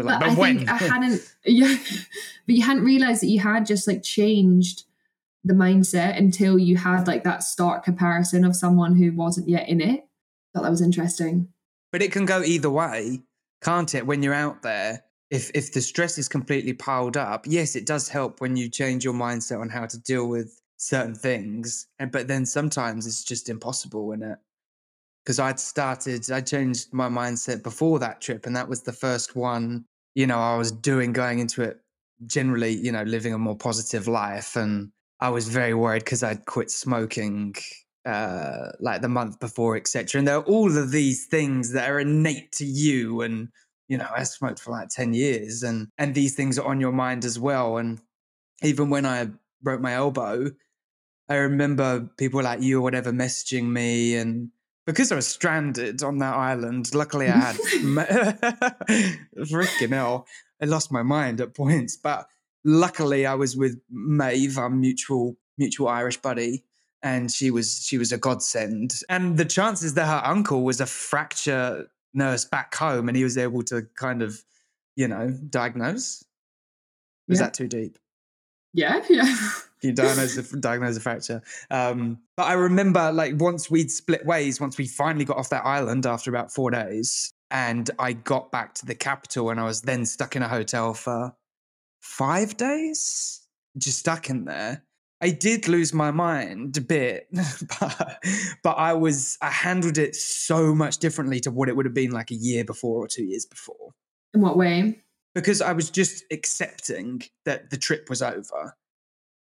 [0.02, 0.58] like, but I when?
[0.58, 1.76] think I hadn't yeah
[2.46, 4.84] but you hadn't realized that you had just like changed
[5.44, 9.80] the mindset until you had like that stark comparison of someone who wasn't yet in
[9.80, 10.06] it.
[10.54, 11.48] Thought that was interesting.
[11.92, 13.22] But it can go either way,
[13.62, 14.06] can't it?
[14.06, 18.08] When you're out there, if if the stress is completely piled up, yes, it does
[18.08, 21.86] help when you change your mindset on how to deal with certain things.
[21.98, 24.38] And but then sometimes it's just impossible, in it?
[25.28, 29.36] Because I'd started, I changed my mindset before that trip, and that was the first
[29.36, 29.84] one.
[30.14, 31.76] You know, I was doing going into it
[32.24, 36.46] generally, you know, living a more positive life and I was very worried because I'd
[36.46, 37.54] quit smoking
[38.06, 40.18] uh, like the month before, etc.
[40.18, 43.20] And there are all of these things that are innate to you.
[43.20, 43.48] And
[43.86, 46.92] you know, I smoked for like ten years, and and these things are on your
[46.92, 47.76] mind as well.
[47.76, 48.00] And
[48.62, 49.28] even when I
[49.60, 50.52] broke my elbow,
[51.28, 54.50] I remember people like you or whatever messaging me and.
[54.88, 57.56] Because I was stranded on that island, luckily I had
[59.36, 60.26] freaking hell.
[60.62, 62.26] I lost my mind at points, but
[62.64, 66.64] luckily I was with Maeve, our mutual mutual Irish buddy,
[67.02, 68.94] and she was she was a godsend.
[69.10, 73.36] And the chances that her uncle was a fracture nurse back home, and he was
[73.36, 74.42] able to kind of,
[74.96, 76.24] you know, diagnose.
[77.28, 77.44] Was Yeah.
[77.44, 77.98] that too deep?
[78.72, 79.36] Yeah, yeah.
[79.82, 81.42] you diagnose a, diagnose a fracture.
[81.70, 85.64] Um, but I remember, like, once we'd split ways, once we finally got off that
[85.64, 89.82] island after about four days, and I got back to the capital, and I was
[89.82, 91.34] then stuck in a hotel for
[92.00, 94.84] five days, just stuck in there.
[95.20, 97.26] I did lose my mind a bit,
[97.80, 98.22] but,
[98.62, 102.12] but I was I handled it so much differently to what it would have been
[102.12, 103.94] like a year before or two years before
[104.32, 105.02] In what way?
[105.34, 108.76] because I was just accepting that the trip was over.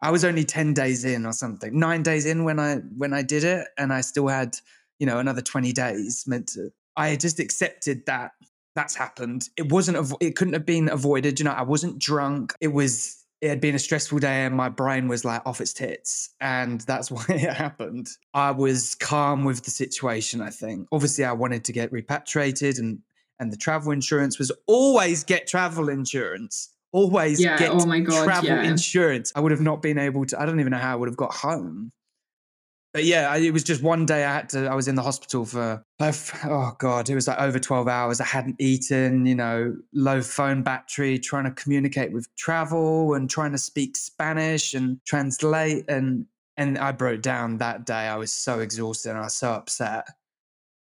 [0.02, 3.22] I was only 10 days in or something, nine days in when I when I
[3.22, 4.56] did it, and I still had,
[4.98, 6.70] you know, another 20 days meant to.
[6.96, 8.32] I just accepted that
[8.74, 9.48] that's happened.
[9.56, 11.38] It wasn't it couldn't have been avoided.
[11.38, 12.54] You know, I wasn't drunk.
[12.60, 15.72] It was it had been a stressful day and my brain was like off its
[15.72, 16.30] tits.
[16.40, 18.08] And that's why it happened.
[18.34, 20.88] I was calm with the situation, I think.
[20.92, 23.00] Obviously, I wanted to get repatriated and
[23.38, 26.68] and the travel insurance was always get travel insurance.
[26.92, 28.64] Always Yeah, get oh my God, travel yeah.
[28.64, 29.32] insurance.
[29.34, 31.16] I would have not been able to, I don't even know how I would have
[31.16, 31.90] got home.
[32.92, 35.02] But yeah, I- it was just one day I had to, I was in the
[35.02, 38.20] hospital for, oh God, it was like over 12 hours.
[38.20, 43.52] I hadn't eaten, you know, low phone battery, trying to communicate with travel and trying
[43.52, 45.86] to speak Spanish and translate.
[45.88, 46.26] And,
[46.58, 47.94] and I broke down that day.
[47.94, 50.06] I was so exhausted and I was so upset.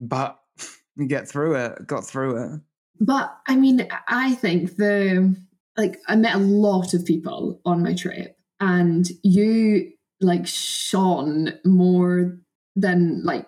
[0.02, 0.38] But
[0.98, 2.60] you get through it, got through it.
[3.00, 5.36] But I mean, I think the
[5.78, 12.38] like I met a lot of people on my trip, and you like shone more
[12.76, 13.48] than like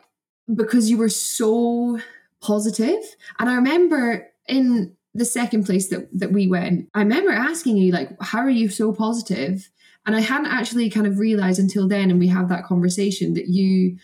[0.54, 2.00] because you were so
[2.42, 3.04] positive.
[3.40, 7.92] And I remember in the second place that that we went, I remember asking you
[7.92, 9.70] like, "How are you so positive?"
[10.06, 13.48] And I hadn't actually kind of realized until then, and we had that conversation that
[13.48, 13.98] you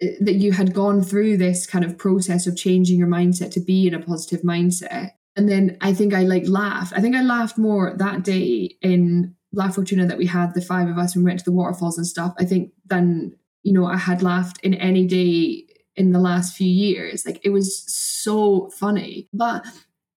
[0.00, 3.60] eh, that you had gone through this kind of process of changing your mindset to
[3.60, 5.12] be in a positive mindset.
[5.38, 6.92] And then I think I like laughed.
[6.96, 10.88] I think I laughed more that day in La Fortuna that we had the five
[10.88, 12.34] of us and we went to the waterfalls and stuff.
[12.38, 16.68] I think than you know I had laughed in any day in the last few
[16.68, 17.24] years.
[17.24, 19.28] Like it was so funny.
[19.32, 19.64] But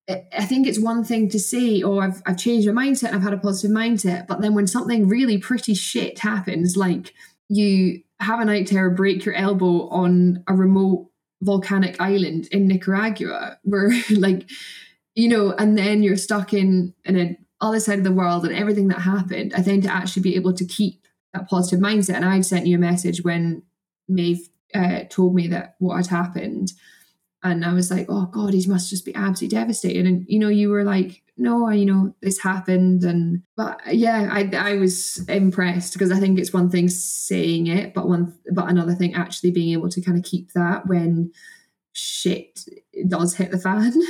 [0.09, 3.13] I think it's one thing to say, "Oh, I've I've changed my mindset.
[3.13, 7.13] I've had a positive mindset." But then when something really pretty shit happens, like
[7.47, 11.09] you have a night terror, break your elbow on a remote
[11.41, 14.49] volcanic island in Nicaragua, where like
[15.15, 18.55] you know, and then you're stuck in in a other side of the world and
[18.55, 19.53] everything that happened.
[19.55, 22.15] I think to actually be able to keep that positive mindset.
[22.15, 23.63] And I'd sent you a message when
[24.07, 26.73] Maeve uh, told me that what had happened.
[27.43, 30.05] And I was like, oh God, he must just be absolutely devastated.
[30.05, 33.03] And, you know, you were like, no, you know, this happened.
[33.03, 37.93] And, but yeah, I, I was impressed because I think it's one thing saying it,
[37.93, 41.31] but one, but another thing actually being able to kind of keep that when
[41.93, 42.63] shit
[43.07, 43.93] does hit the fan.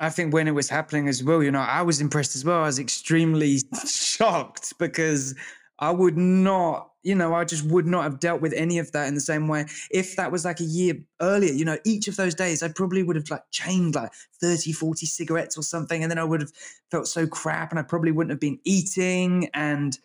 [0.00, 2.62] I think when it was happening as well, you know, I was impressed as well.
[2.62, 5.34] I was extremely shocked because
[5.78, 9.08] I would not, you know, I just would not have dealt with any of that
[9.08, 9.66] in the same way.
[9.90, 13.02] If that was like a year earlier, you know, each of those days, I probably
[13.02, 14.10] would have like chained like
[14.40, 16.02] 30, 40 cigarettes or something.
[16.02, 16.52] And then I would have
[16.90, 19.50] felt so crap and I probably wouldn't have been eating.
[19.52, 19.98] And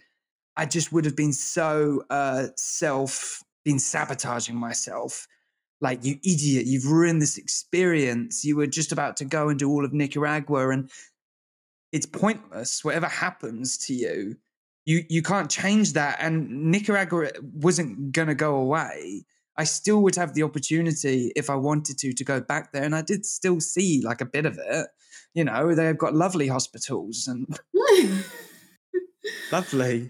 [0.58, 5.26] I just would have been so uh, self, been sabotaging myself
[5.82, 8.44] like you idiot you've ruined this experience.
[8.44, 10.90] You were just about to go and do all of nicaragua and
[11.92, 14.36] it's pointless whatever happens to you
[14.86, 16.18] you you can't change that.
[16.20, 19.26] And nicaragua wasn't going to go away.
[19.58, 22.96] I still would have the opportunity if i wanted to to go back there and
[22.96, 24.88] i did still see like a bit of it.
[25.34, 27.58] You know they've got lovely hospitals and
[29.52, 30.10] lovely.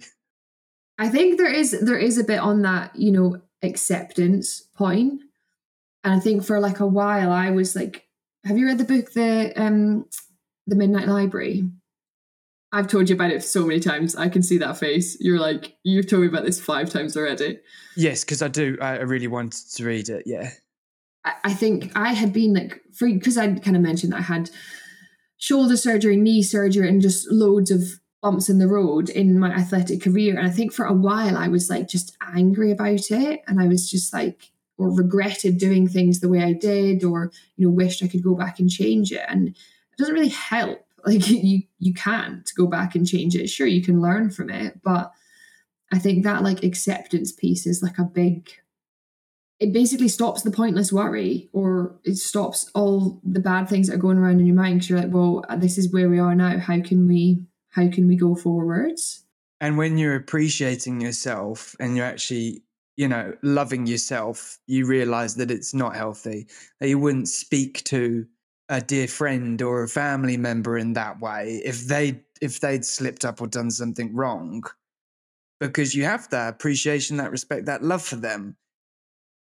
[0.98, 5.22] I think there is there is a bit on that, you know, acceptance point.
[6.06, 8.08] And I think for like a while I was like,
[8.46, 10.06] have you read the book the um
[10.68, 11.68] the Midnight Library?
[12.72, 14.16] I've told you about it so many times.
[14.16, 15.18] I can see that face.
[15.20, 17.60] You're like, you've told me about this five times already.
[17.98, 20.50] yes because i do I, really wanted to read it yeah
[21.44, 24.52] I, think I had been like free because I kind of mentioned that I had
[25.38, 27.82] shoulder surgery, knee surgery, and just loads of
[28.22, 30.38] bumps in the road in my athletic career.
[30.38, 33.42] And I think for a while I was like just angry about it.
[33.48, 37.68] And I was just like, or regretted doing things the way I did, or, you
[37.68, 39.26] know, wished I could go back and change it.
[39.28, 40.82] And it doesn't really help.
[41.08, 43.48] Like you you can't go back and change it.
[43.48, 45.12] Sure, you can learn from it, but
[45.94, 48.50] I think that like acceptance piece is like a big
[49.60, 54.00] it basically stops the pointless worry or it stops all the bad things that are
[54.00, 56.58] going around in your mind because you're like well this is where we are now
[56.58, 59.26] how can we how can we go forwards
[59.62, 62.62] And when you're appreciating yourself and you're actually,
[62.98, 66.48] you know, loving yourself, you realize that it's not healthy.
[66.80, 68.26] That you wouldn't speak to
[68.70, 73.24] a dear friend or a family member in that way if they if they'd slipped
[73.24, 74.64] up or done something wrong.
[75.60, 78.58] Because you have that appreciation that respect that love for them.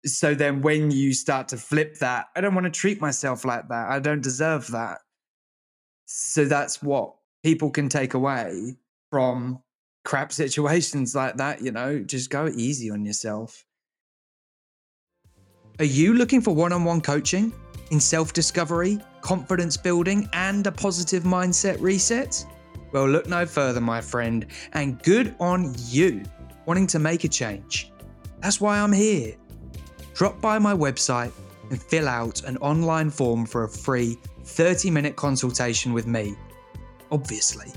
[0.06, 3.70] So then when you start to flip that i don't want to treat myself like
[3.70, 3.90] that.
[3.90, 5.00] I don't deserve that.
[6.06, 8.76] So that's what people can take away
[9.10, 9.62] from
[10.04, 13.66] crap situations like that you know just go easy on yourself
[15.80, 17.52] are you looking for one-on-one coaching
[17.92, 22.46] in self-discovery confidence building and a positive mindset reset
[22.92, 26.24] well look no further my friend and good on you
[26.66, 27.92] wanting to make a change
[28.40, 29.36] that's why i'm here
[30.14, 31.32] drop by my website
[31.70, 36.36] and fill out an online form for a free 30 minute consultation with me.
[37.12, 37.72] Obviously.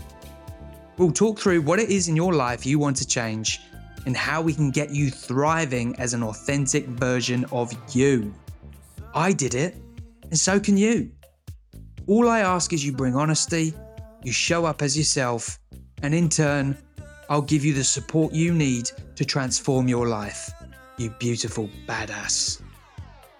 [0.98, 3.60] We'll talk through what it is in your life you want to change
[4.06, 8.32] and how we can get you thriving as an authentic version of you.
[9.14, 9.76] I did it,
[10.22, 11.10] and so can you.
[12.06, 13.74] All I ask is you bring honesty,
[14.22, 15.58] you show up as yourself,
[16.02, 16.78] and in turn,
[17.28, 20.52] I'll give you the support you need to transform your life
[20.98, 22.62] you beautiful badass.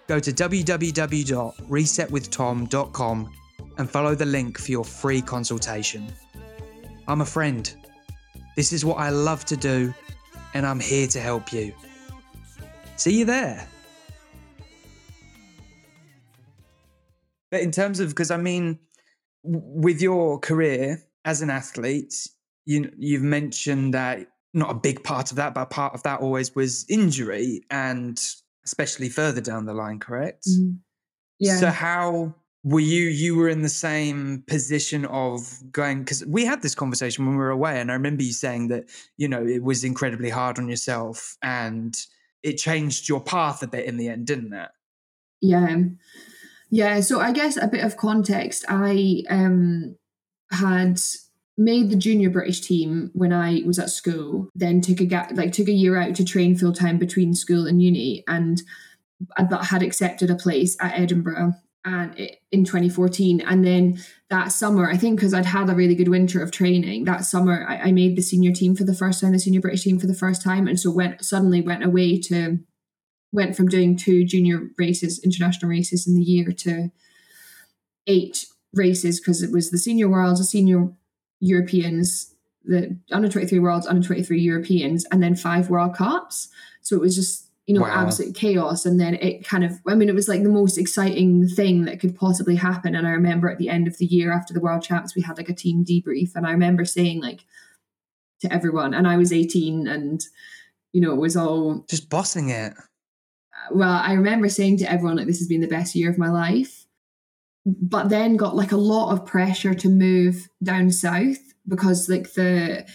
[0.07, 3.31] Go to www.resetwithtom.com
[3.77, 6.07] and follow the link for your free consultation.
[7.07, 7.73] I'm a friend.
[8.55, 9.93] This is what I love to do,
[10.53, 11.73] and I'm here to help you.
[12.95, 13.67] See you there.
[17.51, 18.79] But in terms of, because I mean,
[19.43, 22.13] with your career as an athlete,
[22.65, 26.55] you you've mentioned that not a big part of that, but part of that always
[26.55, 28.19] was injury and
[28.65, 30.45] especially further down the line, correct?
[30.47, 30.79] Mm.
[31.39, 31.57] Yeah.
[31.57, 32.35] So how
[32.67, 37.25] were you you were in the same position of going because we had this conversation
[37.25, 38.83] when we were away and i remember you saying that
[39.15, 42.05] you know it was incredibly hard on yourself and
[42.43, 44.69] it changed your path a bit in the end didn't it?
[45.41, 45.77] Yeah.
[46.69, 48.65] Yeah so i guess a bit of context.
[48.67, 49.95] I um
[50.51, 50.99] had
[51.57, 55.51] made the junior British team when I was at school, then took a gap, like
[55.51, 58.61] took a year out to train full time between school and uni, and
[59.35, 61.53] I had accepted a place at Edinburgh
[61.87, 63.97] and in 2014 and then
[64.29, 67.65] that summer i think because i'd had a really good winter of training that summer
[67.67, 70.07] I, I, made the senior team for the first time the senior british team for
[70.07, 72.59] the first time and so went suddenly went away to
[73.31, 76.89] went from doing two junior races international races in the year to
[78.07, 80.89] eight races because it was the senior worlds the senior
[81.39, 86.49] Europeans, the under 23 worlds, under 23 Europeans, and then five World Cups.
[86.81, 88.05] So it was just, you know, wow.
[88.05, 88.85] absolute chaos.
[88.85, 91.99] And then it kind of, I mean, it was like the most exciting thing that
[91.99, 92.95] could possibly happen.
[92.95, 95.37] And I remember at the end of the year after the World Champs, we had
[95.37, 96.31] like a team debrief.
[96.33, 97.41] And I remember saying, like,
[98.41, 100.21] to everyone, and I was 18 and,
[100.93, 102.73] you know, it was all just bossing it.
[103.71, 106.29] Well, I remember saying to everyone, like, this has been the best year of my
[106.29, 106.87] life
[107.67, 112.87] but then got like a lot of pressure to move down south because like the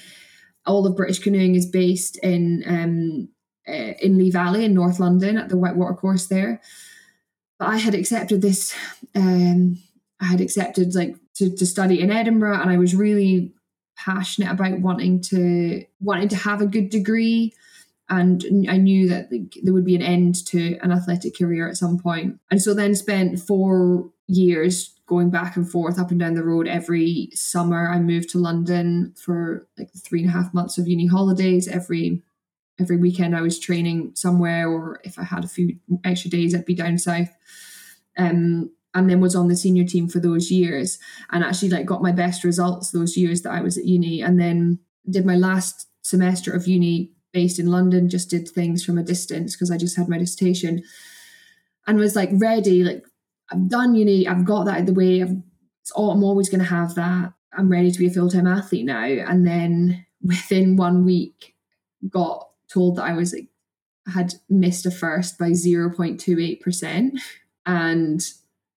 [0.64, 3.28] all of British canoeing is based in um
[3.68, 6.61] uh, in Lee Valley in North London at the Whitewater course there.
[7.59, 8.75] But I had accepted this
[9.14, 9.79] um
[10.20, 13.53] I had accepted like to, to study in Edinburgh and I was really
[13.96, 17.55] passionate about wanting to wanting to have a good degree
[18.09, 19.31] and I knew that
[19.62, 22.38] there would be an end to an athletic career at some point.
[22.51, 26.68] And so then spent four years going back and forth up and down the road
[26.68, 27.88] every summer.
[27.88, 31.68] I moved to London for like three and a half months of uni holidays.
[31.68, 32.22] Every
[32.83, 36.64] every weekend I was training somewhere, or if I had a few extra days, I'd
[36.64, 37.31] be down south.
[38.18, 40.99] Um, and then was on the senior team for those years,
[41.31, 44.21] and actually like got my best results those years that I was at uni.
[44.21, 48.11] And then did my last semester of uni based in London.
[48.11, 50.83] Just did things from a distance because I just had my dissertation,
[51.87, 53.05] and was like ready, like
[53.51, 55.23] I've done uni, I've got that out the way.
[55.23, 55.37] I've,
[55.95, 57.33] all, I'm always going to have that.
[57.57, 59.05] I'm ready to be a full time athlete now.
[59.05, 61.55] And then within one week,
[62.09, 63.49] got told that I was like,
[64.12, 67.11] had missed a first by 0.28%
[67.66, 68.20] and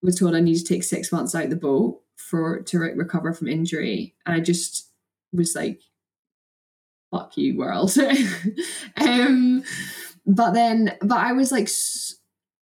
[0.02, 2.94] was told I needed to take six months out of the boat for to re-
[2.94, 4.16] recover from injury.
[4.26, 4.90] And I just
[5.34, 5.82] was like,
[7.12, 7.96] fuck you, world.
[8.98, 9.64] um,
[10.26, 11.70] but then, but I was like,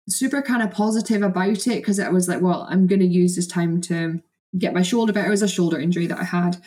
[0.09, 3.35] super kind of positive about it because I was like, well, I'm going to use
[3.35, 4.21] this time to
[4.57, 5.27] get my shoulder better.
[5.27, 6.57] It was a shoulder injury that I had,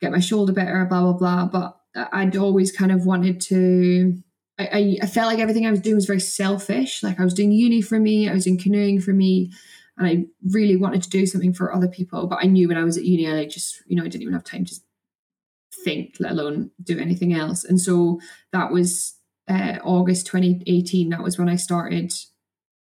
[0.00, 1.46] get my shoulder better, blah, blah, blah.
[1.46, 4.22] But I'd always kind of wanted to,
[4.58, 7.02] I, I, felt like everything I was doing was very selfish.
[7.02, 9.52] Like I was doing uni for me, I was in canoeing for me,
[9.96, 12.26] and I really wanted to do something for other people.
[12.26, 14.34] But I knew when I was at uni, I just, you know, I didn't even
[14.34, 14.74] have time to
[15.84, 17.64] think, let alone do anything else.
[17.64, 18.20] And so
[18.52, 19.14] that was
[19.48, 21.10] uh, August 2018.
[21.10, 22.12] That was when I started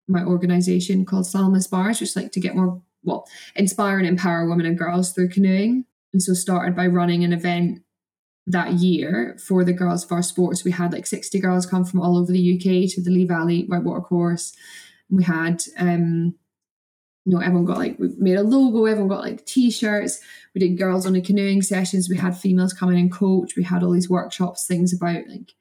[0.07, 4.47] my organization called Slalom Inspires, which is like to get more, well, inspire and empower
[4.47, 5.85] women and girls through canoeing.
[6.13, 7.81] And so started by running an event
[8.51, 10.63] that year for the girls of our sports.
[10.63, 13.63] We had like 60 girls come from all over the UK to the Lee Valley
[13.63, 14.53] Whitewater course.
[15.09, 16.35] We had um
[17.25, 20.19] you know, everyone got like we made a logo, everyone got like t-shirts.
[20.55, 22.09] We did girls only canoeing sessions.
[22.09, 23.55] We had females come in and coach.
[23.55, 25.53] We had all these workshops, things about like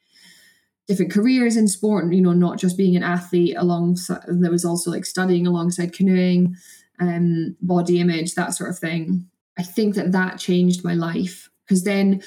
[0.89, 3.57] different careers in sport, you know, not just being an athlete.
[3.59, 6.57] Alongside, there was also like studying alongside canoeing,
[6.99, 9.29] um, body image, that sort of thing.
[9.59, 12.23] I think that that changed my life because then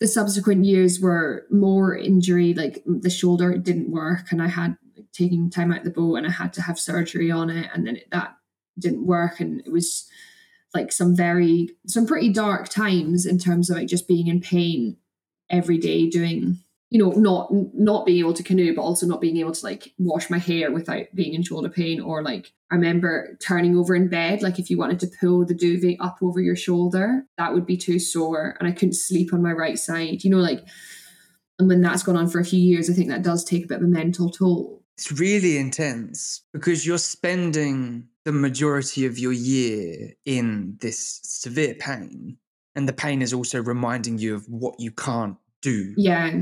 [0.00, 5.06] the subsequent years were more injury, like the shoulder didn't work, and I had like,
[5.12, 7.96] taking time out the boat, and I had to have surgery on it, and then
[7.96, 8.36] it, that
[8.78, 10.08] didn't work and it was
[10.74, 14.96] like some very some pretty dark times in terms of like just being in pain
[15.48, 16.58] every day doing
[16.94, 19.92] you know not not being able to canoe but also not being able to like
[19.98, 24.08] wash my hair without being in shoulder pain or like i remember turning over in
[24.08, 27.66] bed like if you wanted to pull the duvet up over your shoulder that would
[27.66, 30.60] be too sore and i couldn't sleep on my right side you know like
[31.58, 33.68] and when that's gone on for a few years i think that does take a
[33.68, 39.32] bit of a mental toll it's really intense because you're spending the majority of your
[39.32, 42.38] year in this severe pain.
[42.76, 45.94] And the pain is also reminding you of what you can't do.
[45.96, 46.32] Yeah.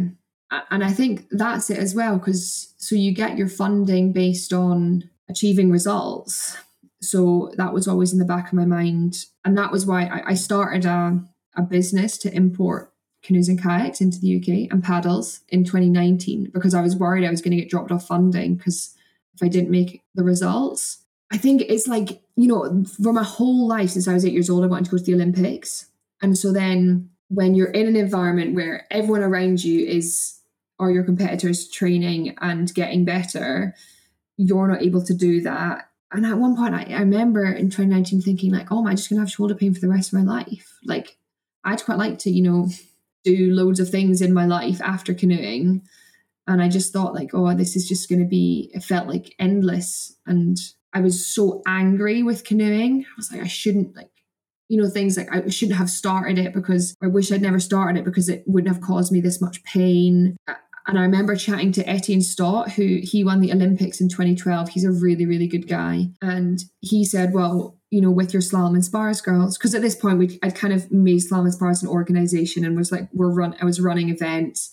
[0.70, 5.09] And I think that's it as well, because so you get your funding based on
[5.28, 6.57] achieving results.
[7.00, 9.24] So that was always in the back of my mind.
[9.44, 11.20] And that was why I, started a,
[11.57, 12.92] a business to import
[13.22, 17.30] canoes and kayaks into the UK and paddles in 2019 because I was worried I
[17.30, 18.94] was going to get dropped off funding because
[19.34, 20.98] if I didn't make the results.
[21.32, 24.50] I think it's like, you know, for my whole life since I was eight years
[24.50, 25.86] old, I wanted to go to the Olympics.
[26.20, 30.38] And so then when you're in an environment where everyone around you is,
[30.83, 33.72] or your competitors training and getting better,
[34.37, 35.89] you're not able to do that.
[36.11, 39.09] And at one point, I, I remember in 2019 thinking, like, oh, am I just
[39.09, 40.76] going to have shoulder pain for the rest of my life?
[40.85, 41.18] Like,
[41.62, 42.68] I'd quite like to, you know,
[43.22, 45.83] do loads of things in my life after canoeing.
[46.49, 49.37] And I just thought, like, oh, this is just going to be, it felt like
[49.39, 50.16] endless.
[50.26, 50.59] And
[50.93, 53.05] I was so angry with canoeing.
[53.05, 54.11] I was like, I shouldn't like,
[54.68, 58.01] you know, things like I shouldn't have started it because I wish I'd never started
[58.01, 60.35] it because it wouldn't have caused me this much pain.
[60.87, 64.70] And I remember chatting to Etienne Stott, who he won the Olympics in 2012.
[64.70, 66.09] He's a really, really good guy.
[66.20, 70.18] And he said, well, you know, with your Slalom Inspires girls, because at this point
[70.18, 73.64] we I'd kind of made Slalom Inspires an organization and was like, we're run I
[73.64, 74.70] was running events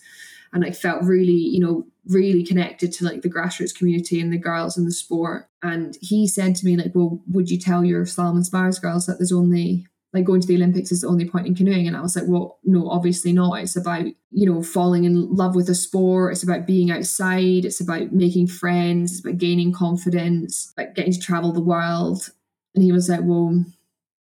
[0.53, 4.37] and I felt really, you know, really connected to like the grassroots community and the
[4.37, 5.47] girls in the sport.
[5.61, 9.19] And he said to me, like, well, would you tell your Slalom Inspires girls that
[9.19, 11.87] there's only like going to the Olympics is the only point in canoeing?
[11.87, 13.59] And I was like, well, no, obviously not.
[13.59, 16.33] It's about, you know, falling in love with a sport.
[16.33, 17.65] It's about being outside.
[17.65, 19.11] It's about making friends.
[19.11, 22.29] It's about gaining confidence, about getting to travel the world.
[22.73, 23.63] And he was like, well,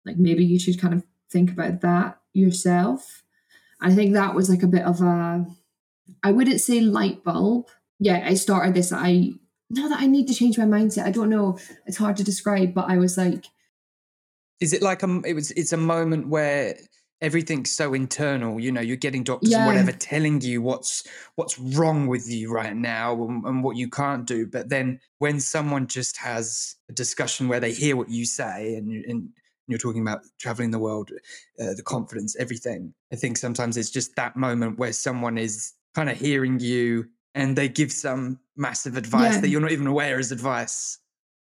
[0.05, 3.23] like maybe you should kind of think about that yourself.
[3.81, 5.45] And I think that was like a bit of a
[6.23, 7.67] I wouldn't say light bulb.
[7.99, 8.91] Yeah, I started this.
[8.91, 9.33] I
[9.69, 11.05] now that I need to change my mindset.
[11.05, 11.59] I don't know.
[11.85, 13.45] It's hard to describe, but I was like,
[14.59, 15.21] is it like a?
[15.25, 15.51] It was.
[15.51, 16.77] It's a moment where
[17.21, 18.59] everything's so internal.
[18.59, 19.59] You know, you're getting doctors yeah.
[19.59, 23.89] and whatever telling you what's what's wrong with you right now and, and what you
[23.89, 24.47] can't do.
[24.47, 29.05] But then when someone just has a discussion where they hear what you say and
[29.05, 29.29] and
[29.67, 31.11] you're talking about traveling the world,
[31.59, 32.93] uh, the confidence, everything.
[33.11, 37.55] I think sometimes it's just that moment where someone is kind of hearing you and
[37.55, 39.41] they give some massive advice yeah.
[39.41, 40.99] that you're not even aware is advice.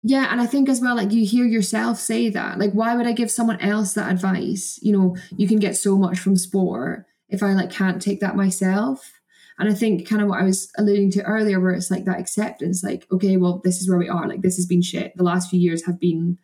[0.06, 2.58] Yeah, and I think as well, like you hear yourself say that.
[2.58, 4.78] Like, why would I give someone else that advice?
[4.82, 8.36] You know, you can get so much from sport if I like can't take that
[8.36, 9.18] myself.
[9.58, 12.20] And I think kind of what I was alluding to earlier, where it's like that
[12.20, 14.28] acceptance, like, okay, well, this is where we are.
[14.28, 15.16] Like, this has been shit.
[15.16, 16.36] The last few years have been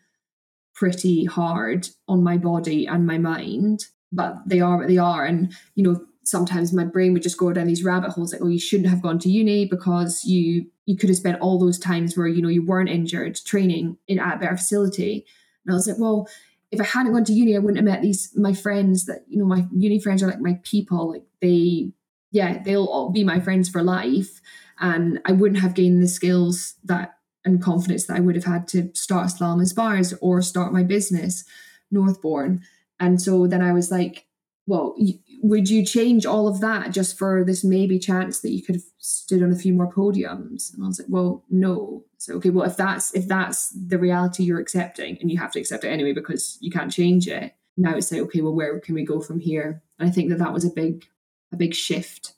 [0.74, 5.26] pretty hard on my body and my mind, but they are what they are.
[5.26, 8.48] And, you know, sometimes my brain would just go down these rabbit holes like oh
[8.48, 12.16] you shouldn't have gone to uni because you you could have spent all those times
[12.16, 15.24] where you know you weren't injured training in at a better facility.
[15.64, 16.28] And i was like well
[16.70, 19.38] if i hadn't gone to uni i wouldn't have met these my friends that you
[19.38, 21.90] know my uni friends are like my people like they
[22.32, 24.40] yeah they'll all be my friends for life
[24.80, 27.14] and i wouldn't have gained the skills that
[27.44, 31.44] and confidence that i would have had to start slalom Inspires or start my business
[31.90, 32.62] northbourne.
[32.98, 34.26] And so then i was like
[34.66, 34.94] well
[35.43, 38.84] would you change all of that just for this maybe chance that you could have
[38.99, 42.66] stood on a few more podiums and i was like well no so okay well
[42.66, 46.12] if that's if that's the reality you're accepting and you have to accept it anyway
[46.12, 49.41] because you can't change it now it's like okay well where can we go from
[49.41, 51.07] here And I think that that was a big,
[51.53, 52.32] a big shift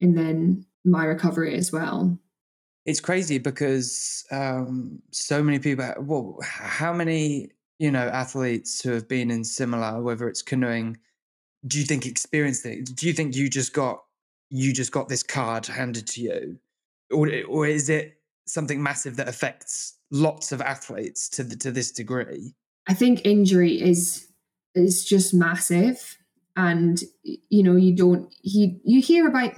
[0.00, 2.18] in then my recovery as well.
[2.86, 5.94] It's crazy because um, so many people.
[6.00, 10.98] Well, how many you know athletes who have been in similar, whether it's canoeing,
[11.66, 12.94] do you think experienced it?
[12.94, 14.02] Do you think you just got
[14.50, 16.58] you just got this card handed to you,
[17.10, 21.90] or or is it something massive that affects lots of athletes to the, to this
[21.90, 22.54] degree?
[22.86, 24.28] I think injury is
[24.74, 26.18] is just massive,
[26.56, 29.54] and you know you don't you you hear about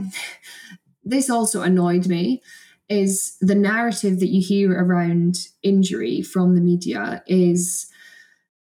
[1.04, 2.42] this also annoyed me
[2.88, 7.90] is the narrative that you hear around injury from the media is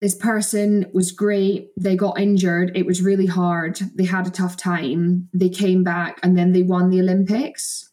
[0.04, 1.70] this person was great.
[1.78, 2.76] They got injured.
[2.76, 3.80] It was really hard.
[3.96, 5.30] They had a tough time.
[5.34, 7.90] They came back and then they won the olympics.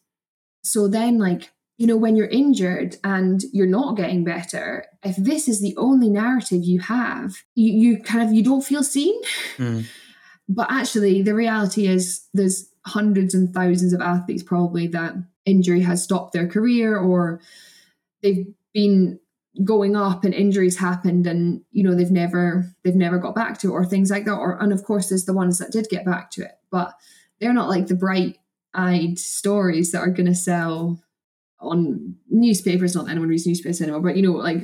[0.65, 5.49] So then like you know when you're injured and you're not getting better if this
[5.49, 9.15] is the only narrative you have you, you kind of you don't feel seen.
[9.57, 9.85] Mm.
[10.49, 16.03] but actually the reality is there's hundreds and thousands of athletes probably that injury has
[16.03, 17.41] stopped their career or
[18.21, 19.21] they've been
[19.65, 23.69] going up and injuries happened and you know they've never they've never got back to
[23.69, 26.05] it or things like that or and of course there's the ones that did get
[26.05, 26.95] back to it but
[27.41, 28.39] they're not like the bright
[28.75, 31.03] eyed stories that are going to sell
[31.61, 34.63] on newspapers not that anyone reads newspapers anymore but you know like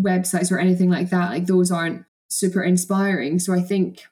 [0.00, 3.38] websites or anything like that like those aren't super inspiring.
[3.38, 4.02] So i think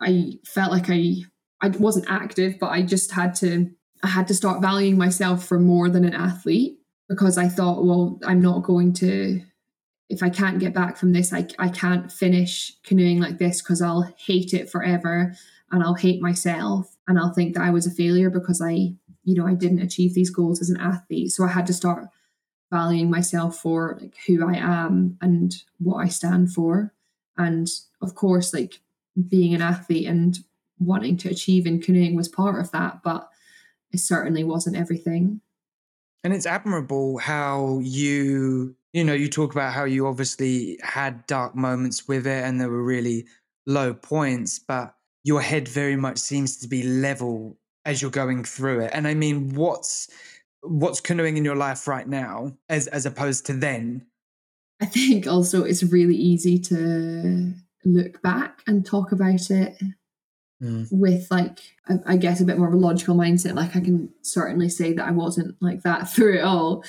[0.00, 1.16] i felt like i
[1.60, 3.70] i wasn't active but i just had to
[4.02, 6.78] I had to start valuing myself for more than an athlete
[7.08, 9.40] because I thought, well, I'm not going to,
[10.12, 13.80] if I can't get back from this, I, I can't finish canoeing like this because
[13.80, 15.34] I'll hate it forever
[15.70, 18.94] and I'll hate myself and I'll think that I was a failure because I,
[19.24, 21.30] you know, I didn't achieve these goals as an athlete.
[21.30, 22.08] So I had to start
[22.70, 26.92] valuing myself for like who I am and what I stand for.
[27.38, 27.68] And
[28.02, 28.80] of course, like
[29.28, 30.38] being an athlete and
[30.78, 33.02] wanting to achieve in canoeing was part of that.
[33.02, 33.30] But
[33.92, 35.40] it certainly wasn't everything.
[36.22, 41.54] And it's admirable how you, you know, you talk about how you obviously had dark
[41.54, 43.26] moments with it and there were really
[43.66, 48.80] low points, but your head very much seems to be level as you're going through
[48.80, 48.90] it.
[48.92, 50.08] And I mean, what's
[50.60, 54.06] what's canoeing in your life right now as as opposed to then?
[54.80, 59.80] I think also it's really easy to look back and talk about it
[60.62, 60.86] mm.
[60.90, 61.58] with like
[61.88, 64.92] I, I, guess a bit more of a logical mindset like i can certainly say
[64.92, 66.84] that i wasn't like that through it all.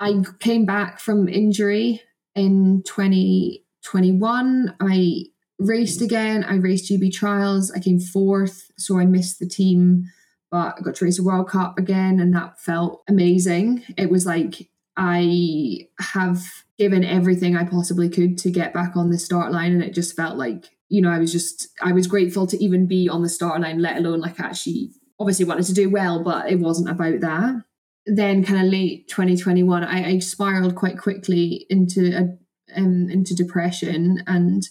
[0.00, 2.02] I came back from injury
[2.34, 5.24] in 2021 i
[5.60, 6.44] raced again.
[6.44, 7.72] I raced gb trials.
[7.72, 10.04] I came fourth so i missed the team
[10.50, 13.82] but i got to race a world cup again and that felt amazing.
[13.96, 16.44] It was like i have
[16.76, 20.14] given everything i possibly could to get back on the start line and it just
[20.14, 23.28] felt like you know, I was just I was grateful to even be on the
[23.28, 27.20] start line, let alone like actually obviously wanted to do well, but it wasn't about
[27.20, 27.62] that.
[28.06, 32.38] Then kind of late 2021, I, I spiraled quite quickly into a
[32.76, 34.68] um, into depression and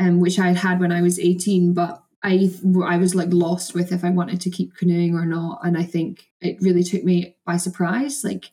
[0.00, 2.50] um, which I had had when I was 18, but I
[2.84, 5.84] I was like lost with if I wanted to keep canoeing or not, and I
[5.84, 8.50] think it really took me by surprise, like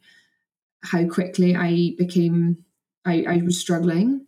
[0.83, 2.63] how quickly I became
[3.03, 4.25] I, I was struggling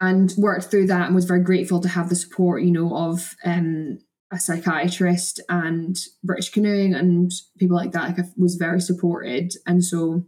[0.00, 3.34] and worked through that and was very grateful to have the support, you know, of
[3.44, 3.98] um,
[4.32, 8.08] a psychiatrist and British Canoeing and people like that.
[8.08, 10.24] Like I was very supported, and so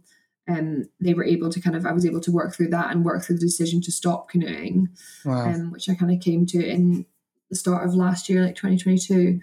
[0.49, 3.05] um, they were able to kind of I was able to work through that and
[3.05, 4.89] work through the decision to stop canoeing,
[5.25, 5.45] wow.
[5.45, 7.05] um, which I kind of came to in
[7.49, 9.39] the start of last year, like 2022.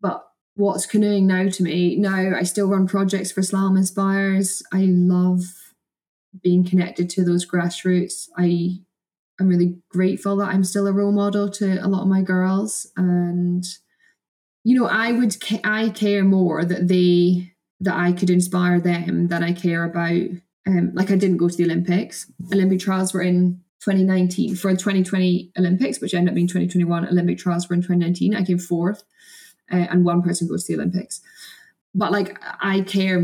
[0.00, 1.96] But what's canoeing now to me?
[1.96, 4.62] Now I still run projects for Slalom Inspires.
[4.72, 5.42] I love
[6.42, 8.28] being connected to those grassroots.
[8.36, 8.80] I
[9.38, 12.90] I'm really grateful that I'm still a role model to a lot of my girls.
[12.96, 13.64] And,
[14.64, 19.42] you know, I would, I care more that they, that I could inspire them than
[19.42, 20.22] I care about,
[20.66, 22.30] um, like I didn't go to the Olympics.
[22.52, 27.68] Olympic trials were in 2019 for 2020 Olympics, which ended up being 2021 Olympic trials
[27.68, 28.34] were in 2019.
[28.34, 29.04] I came fourth
[29.70, 31.20] uh, and one person goes to the Olympics.
[31.94, 33.20] But like, I care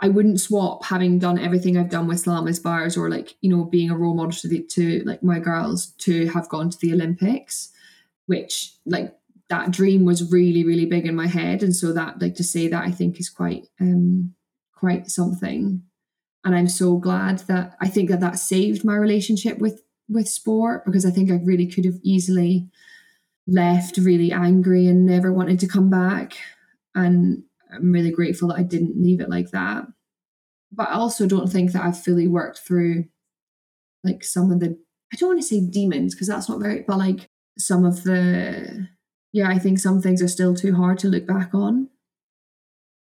[0.00, 3.64] I wouldn't swap having done everything I've done with Slalom Inspires or like, you know,
[3.64, 6.92] being a role model to the to like my girls to have gone to the
[6.92, 7.72] Olympics,
[8.26, 9.16] which like
[9.48, 11.62] that dream was really, really big in my head.
[11.62, 14.34] And so that like to say that I think is quite um
[14.72, 15.82] quite something.
[16.44, 20.84] And I'm so glad that I think that that saved my relationship with with sport
[20.84, 22.68] because I think I really could have easily
[23.46, 26.36] left really angry and never wanted to come back.
[26.94, 29.86] And I'm really grateful that I didn't leave it like that.
[30.72, 33.04] But I also don't think that I've fully worked through
[34.04, 34.78] like some of the
[35.12, 38.88] I don't want to say demons because that's not very but like some of the
[39.32, 41.88] yeah, I think some things are still too hard to look back on.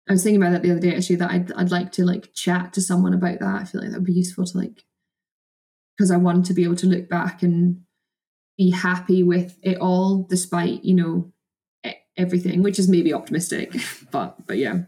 [0.09, 2.33] I was thinking about that the other day actually that I'd I'd like to like
[2.35, 3.61] chat to someone about that.
[3.61, 4.85] I feel like that would be useful to like
[5.97, 7.83] because I want to be able to look back and
[8.59, 11.33] be happy with it all despite, you know,
[12.17, 13.75] everything, which is maybe optimistic,
[14.11, 14.81] but but yeah.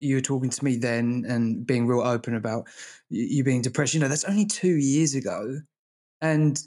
[0.00, 2.68] You were talking to me then and being real open about
[3.08, 3.94] you being depressed.
[3.94, 5.60] You know, that's only two years ago,
[6.20, 6.60] and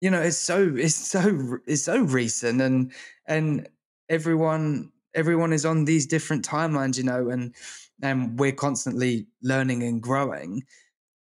[0.00, 2.92] you know it's so it's so it's so recent, and
[3.26, 3.68] and
[4.08, 6.96] everyone everyone is on these different timelines.
[6.96, 7.54] You know, and
[8.02, 10.64] and we're constantly learning and growing.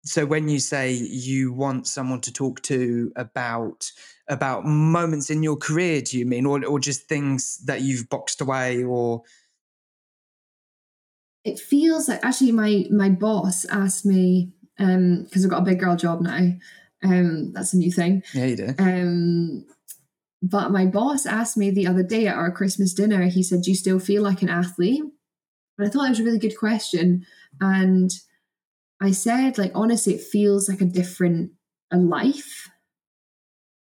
[0.05, 3.90] So when you say you want someone to talk to about
[4.28, 8.40] about moments in your career, do you mean, or or just things that you've boxed
[8.40, 9.22] away, or?
[11.44, 15.80] It feels like actually my my boss asked me um because I've got a big
[15.80, 16.53] girl job now.
[17.05, 18.22] Um, that's a new thing.
[18.32, 18.74] Yeah, you do.
[18.78, 19.66] Um,
[20.40, 23.24] but my boss asked me the other day at our Christmas dinner.
[23.24, 25.03] He said, "Do you still feel like an athlete?"
[25.78, 27.24] And I thought that was a really good question.
[27.61, 28.11] And
[29.03, 31.53] I said, like, honestly, it feels like a different
[31.90, 32.70] a life.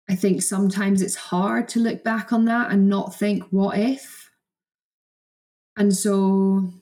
[0.10, 4.30] I think sometimes it's hard to look back on that and not think, what if?
[5.78, 6.74] And so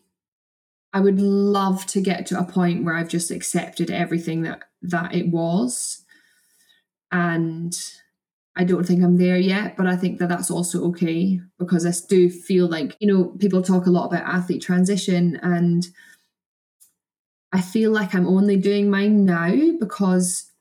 [0.92, 5.14] I would love to get to a point where I've just accepted everything that that
[5.14, 6.04] it was.
[7.12, 7.74] And
[8.56, 11.92] I don't think I'm there yet, but I think that that's also okay because I
[12.08, 15.86] do feel like, you know, people talk a lot about athlete transition and
[17.56, 20.52] I feel like I'm only doing mine now because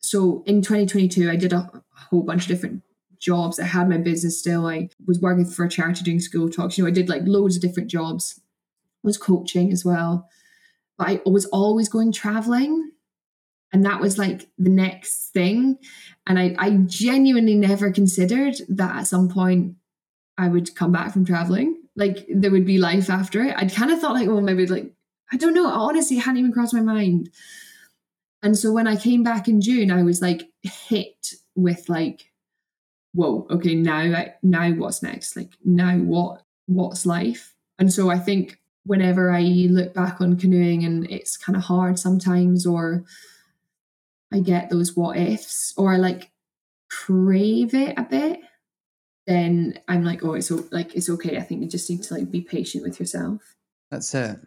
[0.00, 2.82] so in 2022 I did a whole bunch of different
[3.20, 3.60] jobs.
[3.60, 4.66] I had my business still.
[4.66, 6.76] I was working for a charity doing school talks.
[6.76, 8.40] You know, I did like loads of different jobs.
[8.40, 8.42] I
[9.04, 10.28] was coaching as well.
[10.98, 12.90] But I was always going traveling.
[13.72, 15.78] And that was like the next thing.
[16.26, 19.76] And I, I genuinely never considered that at some point
[20.36, 21.80] I would come back from traveling.
[21.94, 23.54] Like there would be life after it.
[23.56, 24.92] I'd kind of thought like, well, maybe like
[25.32, 25.66] I don't know.
[25.66, 27.30] Honestly, it hadn't even crossed my mind.
[28.42, 32.30] And so when I came back in June, I was like hit with like,
[33.12, 35.36] whoa, okay, now now what's next?
[35.36, 37.54] Like now what what's life?
[37.78, 41.98] And so I think whenever I look back on canoeing and it's kind of hard
[41.98, 43.04] sometimes, or
[44.32, 46.30] I get those what ifs, or I like
[46.88, 48.40] crave it a bit,
[49.26, 51.36] then I'm like, oh, it's like it's okay.
[51.36, 53.54] I think you just need to like be patient with yourself.
[53.90, 54.40] That's it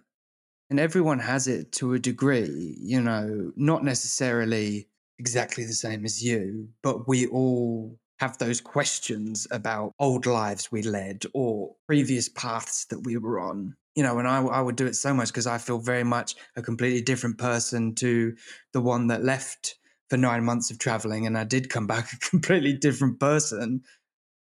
[0.70, 4.88] and everyone has it to a degree, you know, not necessarily
[5.20, 10.82] exactly the same as you, but we all have those questions about old lives we
[10.82, 13.76] led or previous paths that we were on.
[13.96, 16.36] You know, and I, I would do it so much because I feel very much
[16.56, 18.36] a completely different person to
[18.72, 19.76] the one that left
[20.10, 23.84] for nine months of traveling and I did come back a completely different person.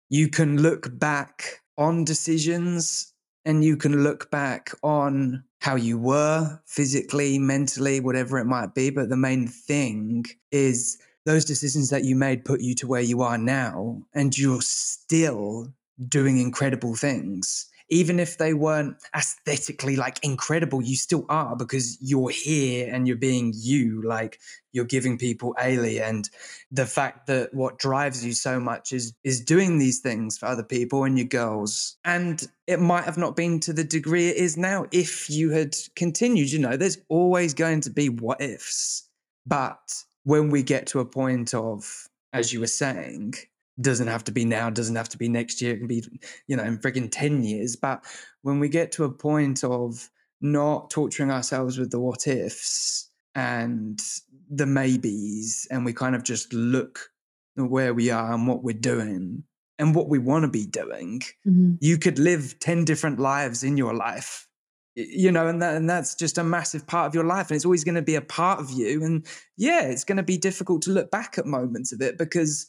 [0.09, 3.13] You can look back on decisions
[3.45, 8.91] and you can look back on how you were physically, mentally, whatever it might be.
[8.91, 13.23] But the main thing is those decisions that you made put you to where you
[13.23, 15.73] are now, and you're still
[16.09, 22.31] doing incredible things even if they weren't aesthetically like incredible, you still are because you're
[22.31, 24.03] here and you're being you.
[24.03, 24.39] Like
[24.73, 26.29] you're giving people Eilidh, and
[26.71, 30.65] the fact that what drives you so much is is doing these things for other
[30.65, 31.97] people and your girls.
[32.05, 35.77] And it might have not been to the degree it is now if you had
[35.95, 36.51] continued.
[36.51, 39.09] You know, there's always going to be what ifs,
[39.47, 43.35] but when we get to a point of, as you were saying,
[43.81, 45.75] doesn't have to be now, doesn't have to be next year.
[45.75, 46.05] It can be,
[46.47, 47.77] you know, in frigging 10 years.
[47.77, 48.05] But
[48.43, 50.09] when we get to a point of
[50.41, 54.01] not torturing ourselves with the what ifs and
[54.51, 57.11] the maybes, and we kind of just look
[57.57, 59.43] where we are and what we're doing
[59.79, 61.75] and what we want to be doing, mm-hmm.
[61.81, 64.49] you could live 10 different lives in your life.
[64.95, 67.67] You know, and that, and that's just a massive part of your life, and it's
[67.67, 69.05] always going to be a part of you.
[69.05, 69.27] And
[69.59, 72.67] yeah, it's going to be difficult to look back at moments of it because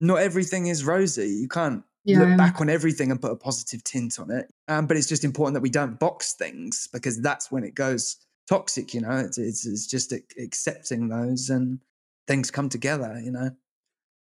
[0.00, 1.28] not everything is rosy.
[1.28, 2.20] You can't yeah.
[2.20, 4.52] look back on everything and put a positive tint on it.
[4.68, 8.16] Um, but it's just important that we don't box things because that's when it goes
[8.48, 8.94] toxic.
[8.94, 11.80] You know, it's it's, it's just accepting those and
[12.26, 13.20] things come together.
[13.22, 13.50] You know.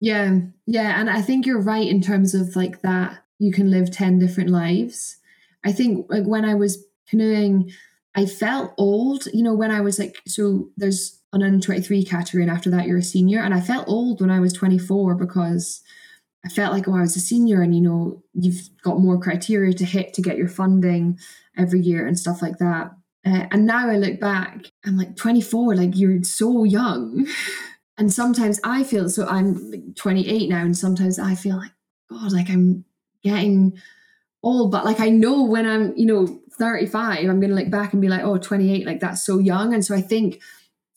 [0.01, 3.19] Yeah, yeah, and I think you're right in terms of like that.
[3.39, 5.17] You can live ten different lives.
[5.65, 7.71] I think like when I was canoeing,
[8.15, 9.27] I felt old.
[9.33, 12.87] You know, when I was like, so there's an under 23 category, and after that,
[12.87, 13.41] you're a senior.
[13.41, 15.83] And I felt old when I was 24 because
[16.45, 19.73] I felt like, oh, I was a senior, and you know, you've got more criteria
[19.75, 21.19] to hit to get your funding
[21.57, 22.93] every year and stuff like that.
[23.25, 27.27] Uh, and now I look back, I'm like 24, like you're so young.
[27.99, 31.73] and sometimes I feel so I'm 28 now, and sometimes I feel like,
[32.11, 32.85] God, like I'm
[33.25, 33.77] getting
[34.43, 38.01] old, but like I know when I'm, you know, 35, I'm gonna look back and
[38.01, 39.75] be like, oh, 28, like that's so young.
[39.75, 40.41] And so I think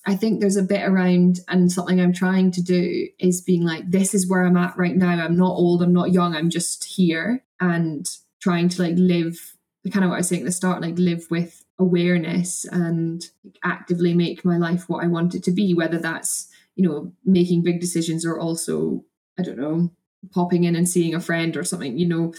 [0.10, 3.92] I think there's a bit around and something I'm trying to do is being like,
[3.92, 5.10] this is where I'm at right now.
[5.10, 8.10] I'm not old, I'm not young, I'm just here and
[8.42, 9.56] trying to like live
[9.92, 13.24] kind of what I was saying at the start, like live with awareness and
[13.64, 17.62] actively make my life what I want it to be, whether that's, you know, making
[17.62, 19.06] big decisions or also,
[19.38, 19.92] I don't know,
[20.34, 22.34] popping in and seeing a friend or something, you know,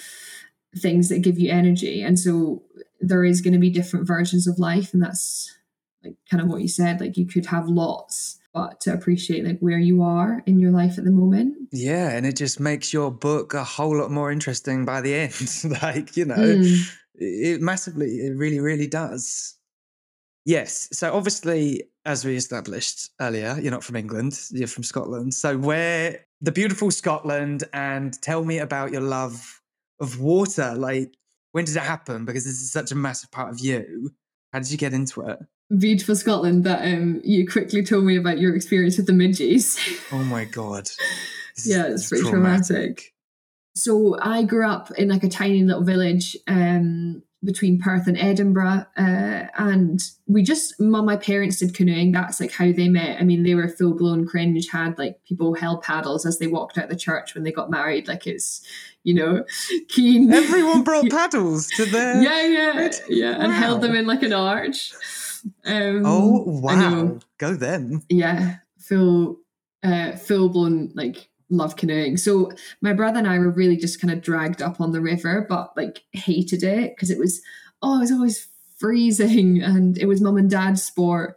[0.77, 2.03] things that give you energy.
[2.03, 2.64] And so
[3.01, 4.93] there is going to be different versions of life.
[4.93, 5.57] And that's
[6.05, 9.61] like kind of what you said, like you could have lots but to appreciate like
[9.61, 11.57] where you are in your life at the moment.
[11.70, 15.64] Yeah, and it just makes your book a whole lot more interesting by the end.
[15.82, 16.96] like, you know, mm.
[17.14, 19.57] it massively it really really does.
[20.44, 20.88] Yes.
[20.92, 25.34] So obviously as we established earlier, you're not from England, you're from Scotland.
[25.34, 29.61] So where the beautiful Scotland and tell me about your love
[30.01, 30.74] of water.
[30.74, 31.14] Like
[31.53, 32.24] when did it happen?
[32.24, 34.11] Because this is such a massive part of you.
[34.53, 35.38] How did you get into it?
[35.77, 39.79] Beautiful Scotland that um, you quickly told me about your experience with the midges.
[40.12, 40.89] Oh my god.
[41.64, 42.66] yeah, it's pretty traumatic.
[42.66, 43.14] traumatic.
[43.75, 48.85] So I grew up in like a tiny little village um, between Perth and Edinburgh,
[48.97, 52.12] uh, and we just mum, my parents did canoeing.
[52.12, 53.21] That's like how they met.
[53.21, 54.68] I mean, they were full blown cringe.
[54.68, 58.09] Had like people held paddles as they walked out the church when they got married.
[58.09, 58.61] Like it's
[59.05, 59.45] you know,
[59.89, 60.33] keen.
[60.33, 63.45] Everyone brought paddles to their yeah, yeah, yeah, wow.
[63.45, 64.93] and held them in like an arch.
[65.64, 68.03] Um, oh wow, go then!
[68.09, 69.38] Yeah, full,
[69.82, 72.16] uh, full blown like love canoeing.
[72.16, 75.47] So my brother and I were really just kind of dragged up on the river,
[75.49, 77.41] but like hated it because it was
[77.82, 81.36] oh, it was always freezing, and it was mum and dad's sport.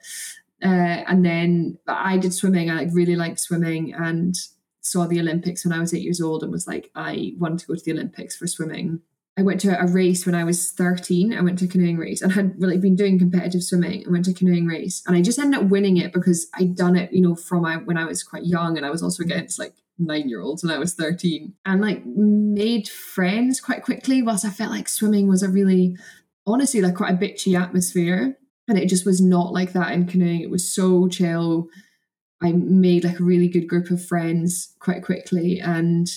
[0.63, 2.69] Uh, and then I did swimming.
[2.69, 4.35] I like really liked swimming and
[4.79, 7.67] saw the Olympics when I was eight years old and was like, I want to
[7.67, 9.01] go to the Olympics for swimming.
[9.37, 11.33] I went to a race when I was 13.
[11.33, 14.03] I went to a canoeing race and had really been doing competitive swimming.
[14.07, 16.75] I went to a canoeing race and I just ended up winning it because I'd
[16.75, 19.57] done it, you know, from when I was quite young and I was also against
[19.57, 24.45] like nine year olds when I was 13 and like made friends quite quickly whilst
[24.45, 25.97] I felt like swimming was a really,
[26.45, 28.37] honestly, like quite a bitchy atmosphere.
[28.67, 30.41] And it just was not like that in canoeing.
[30.41, 31.69] It was so chill.
[32.41, 36.07] I made like a really good group of friends quite quickly and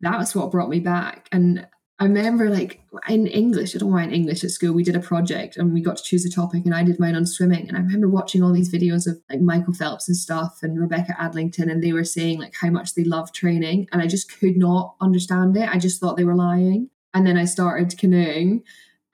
[0.00, 1.28] that was what brought me back.
[1.30, 1.68] And
[2.00, 4.96] I remember like in English, I don't know why in English at school, we did
[4.96, 7.68] a project and we got to choose a topic and I did mine on swimming.
[7.68, 11.12] And I remember watching all these videos of like Michael Phelps and stuff and Rebecca
[11.20, 13.88] Adlington and they were saying like how much they love training.
[13.92, 15.68] And I just could not understand it.
[15.68, 16.90] I just thought they were lying.
[17.14, 18.64] And then I started canoeing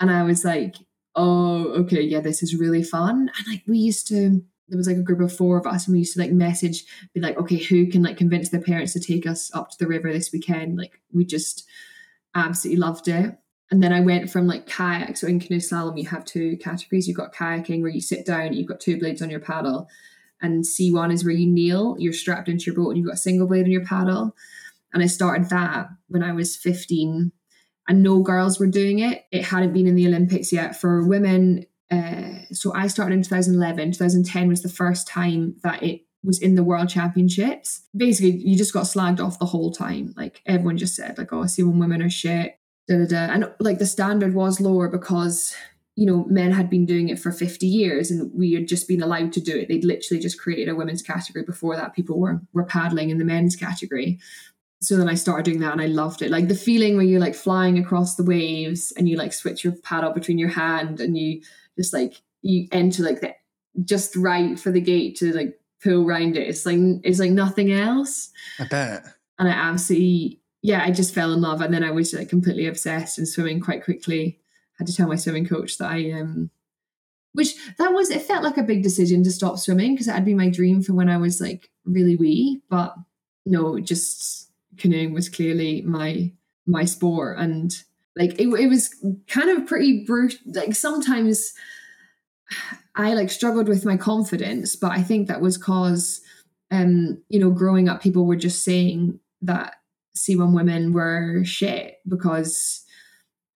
[0.01, 0.77] and I was like,
[1.15, 3.31] oh, okay, yeah, this is really fun.
[3.37, 5.95] And like we used to there was like a group of four of us and
[5.95, 9.01] we used to like message be like okay who can like convince their parents to
[9.01, 11.67] take us up to the river this weekend like we just
[12.35, 13.37] absolutely loved it.
[13.71, 15.17] And then I went from like kayak.
[15.17, 17.07] So in canoe slalom, you have two categories.
[17.07, 19.89] You've got kayaking where you sit down, you've got two blades on your paddle.
[20.43, 23.19] And C1 is where you kneel, you're strapped into your boat and you've got a
[23.19, 24.35] single blade on your paddle.
[24.93, 27.31] And I started that when I was 15
[27.89, 29.25] and no girls were doing it.
[29.31, 31.67] It hadn't been in the Olympics yet for women.
[31.91, 33.93] Uh, so I started in 2011.
[33.93, 37.83] 2010 was the first time that it was in the world championships.
[37.97, 40.13] Basically, you just got slagged off the whole time.
[40.17, 42.59] Like everyone just said, like, oh, I see when women are shit.
[42.89, 43.33] Da, da, da.
[43.33, 45.55] And like the standard was lower because,
[45.97, 49.03] you know, men had been doing it for 50 years and we had just been
[49.03, 49.69] allowed to do it.
[49.69, 51.95] They'd literally just created a women's category before that.
[51.95, 54.19] People were were paddling in the men's category.
[54.83, 56.31] So then I started doing that and I loved it.
[56.31, 59.75] Like the feeling where you're like flying across the waves and you like switch your
[59.83, 61.43] paddle between your hand and you
[61.77, 63.35] just like you enter like the
[63.85, 66.49] just right for the gate to like pull around it.
[66.49, 68.31] It's like it's like nothing else.
[68.59, 69.05] I bet.
[69.39, 72.67] And I absolutely yeah, I just fell in love and then I was like completely
[72.67, 74.39] obsessed in swimming quite quickly.
[74.79, 76.51] had to tell my swimming coach that I um
[77.33, 80.25] which that was it felt like a big decision to stop swimming because it had
[80.25, 82.95] been my dream for when I was like really wee, but
[83.47, 86.33] no, just canoeing was clearly my
[86.67, 87.73] my sport and
[88.17, 88.95] like it, it was
[89.29, 91.53] kind of pretty brutal like sometimes
[92.97, 96.21] I like struggled with my confidence, but I think that was cause
[96.71, 99.75] um, you know, growing up people were just saying that
[100.17, 102.85] C1 women were shit because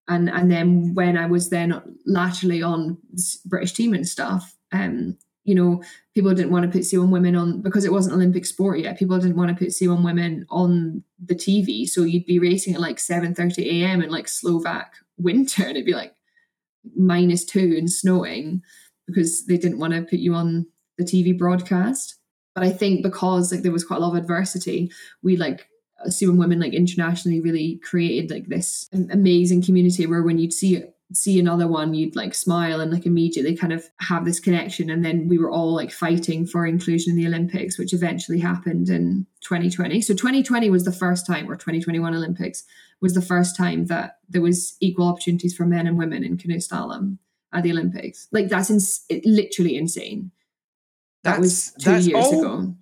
[0.09, 2.99] and and then when I was then laterally on
[3.47, 5.82] British team and stuff, um, you know,
[6.14, 8.99] people didn't want to put C1 women on because it wasn't Olympic sport yet.
[8.99, 11.86] People didn't want to put C1 women on the TV.
[11.86, 14.03] So you'd be racing at like 7:30 a.m.
[14.03, 16.14] in like Slovak winter and it'd be like
[16.97, 18.62] minus two and snowing
[19.07, 20.67] because they didn't want to put you on
[20.99, 22.17] the TV broadcast.
[22.55, 24.91] But I think because like there was quite a lot of adversity,
[25.23, 25.69] we like
[26.09, 30.83] C1 Women like internationally really created like this amazing community where when you'd see
[31.13, 34.89] see another one you'd like smile and like immediately kind of have this connection.
[34.91, 38.89] And then we were all like fighting for inclusion in the olympics which eventually happened
[38.89, 42.65] in 2020 so 2020 was the first time or 2021 olympics
[43.01, 46.57] was the first time that there was equal opportunities for men and women in canoe
[46.57, 47.19] slalom
[47.55, 50.31] at the olympics like that's ins- literally insane
[51.23, 52.75] that that's, was two years ago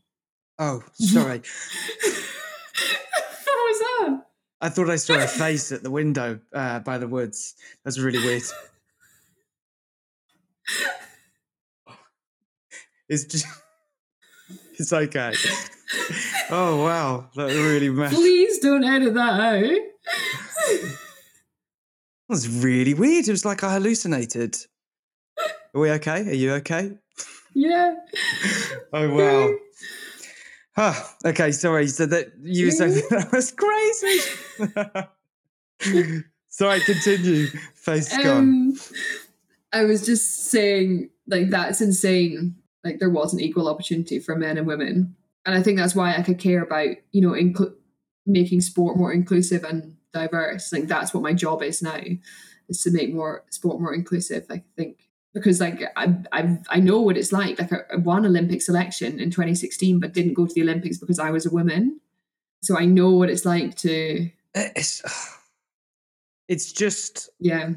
[0.59, 1.43] oh sorry
[3.45, 4.23] what was that
[4.63, 7.57] I thought I saw a face at the window uh, by the woods.
[7.85, 8.45] That's really weird.
[13.09, 13.47] It's just,
[14.79, 15.35] it's okay.
[16.55, 18.15] Oh wow, that really messed.
[18.15, 19.79] Please don't edit that out.
[22.33, 23.29] That was really weird.
[23.29, 24.57] It was like I hallucinated.
[25.75, 26.23] Are we okay?
[26.23, 26.93] Are you okay?
[27.53, 27.95] Yeah.
[28.95, 29.55] oh wow.
[30.75, 30.95] Huh.
[31.27, 31.89] Okay, sorry.
[31.89, 34.23] So that you were saying that was crazy.
[36.49, 37.49] sorry, continue.
[37.75, 38.77] Face um, gone.
[39.75, 42.57] I was just saying, like, that's insane.
[42.83, 45.15] Like, there wasn't equal opportunity for men and women.
[45.45, 47.37] And I think that's why I could care about, you know,
[48.25, 50.73] making sport more inclusive and diverse.
[50.73, 51.99] Like, that's what my job is now,
[52.69, 54.47] is to make more sport more inclusive.
[54.51, 54.99] I think
[55.35, 57.59] because like I I I know what it's like.
[57.59, 61.31] Like I won Olympic selection in 2016, but didn't go to the Olympics because I
[61.31, 62.01] was a woman.
[62.63, 64.31] So I know what it's like to.
[64.55, 65.03] It's
[66.49, 67.71] it's just yeah.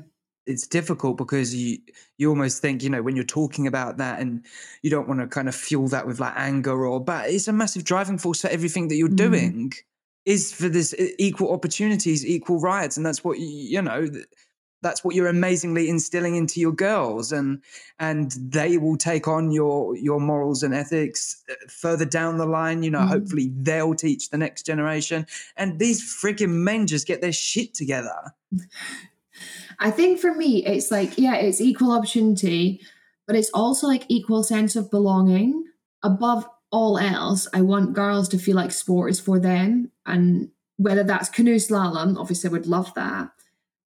[0.45, 1.79] It's difficult because you
[2.17, 4.45] you almost think you know when you're talking about that and
[4.83, 7.53] you don't want to kind of fuel that with like anger or but it's a
[7.53, 9.15] massive driving force for everything that you're mm.
[9.15, 9.73] doing
[10.26, 14.07] is for this equal opportunities, equal rights, and that's what you know
[14.86, 17.59] that's what you're amazingly instilling into your girls and
[17.97, 22.84] and they will take on your your morals and ethics uh, further down the line
[22.84, 25.26] you know mm hopefully they'll teach the next generation
[25.57, 28.34] and these freaking men just get their shit together.
[29.80, 32.82] I think for me it's like yeah it's equal opportunity
[33.28, 35.65] but it's also like equal sense of belonging
[36.03, 39.91] above all else i want girls to feel like sport is for them.
[40.05, 43.30] And whether that's canoe slalom obviously i would love that.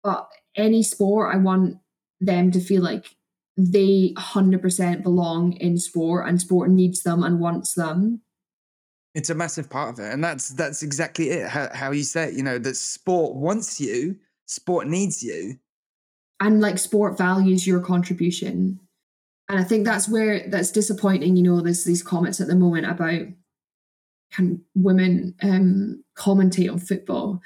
[0.03, 1.79] But any sport, I want
[2.21, 3.15] them to feel like
[3.57, 8.23] they 100% belong in sport and sport needs them and wants them.
[9.15, 10.13] It's a massive part of it.
[10.13, 13.81] And that's that's exactly it how, how you say it you know that sport wants
[13.81, 15.59] you sport needs you.
[16.39, 18.79] And like sport values your contribution
[19.49, 22.87] and i think that's where that's disappointing you know there's these comments at the moment
[22.87, 23.23] about
[24.33, 27.41] can women um commentate on football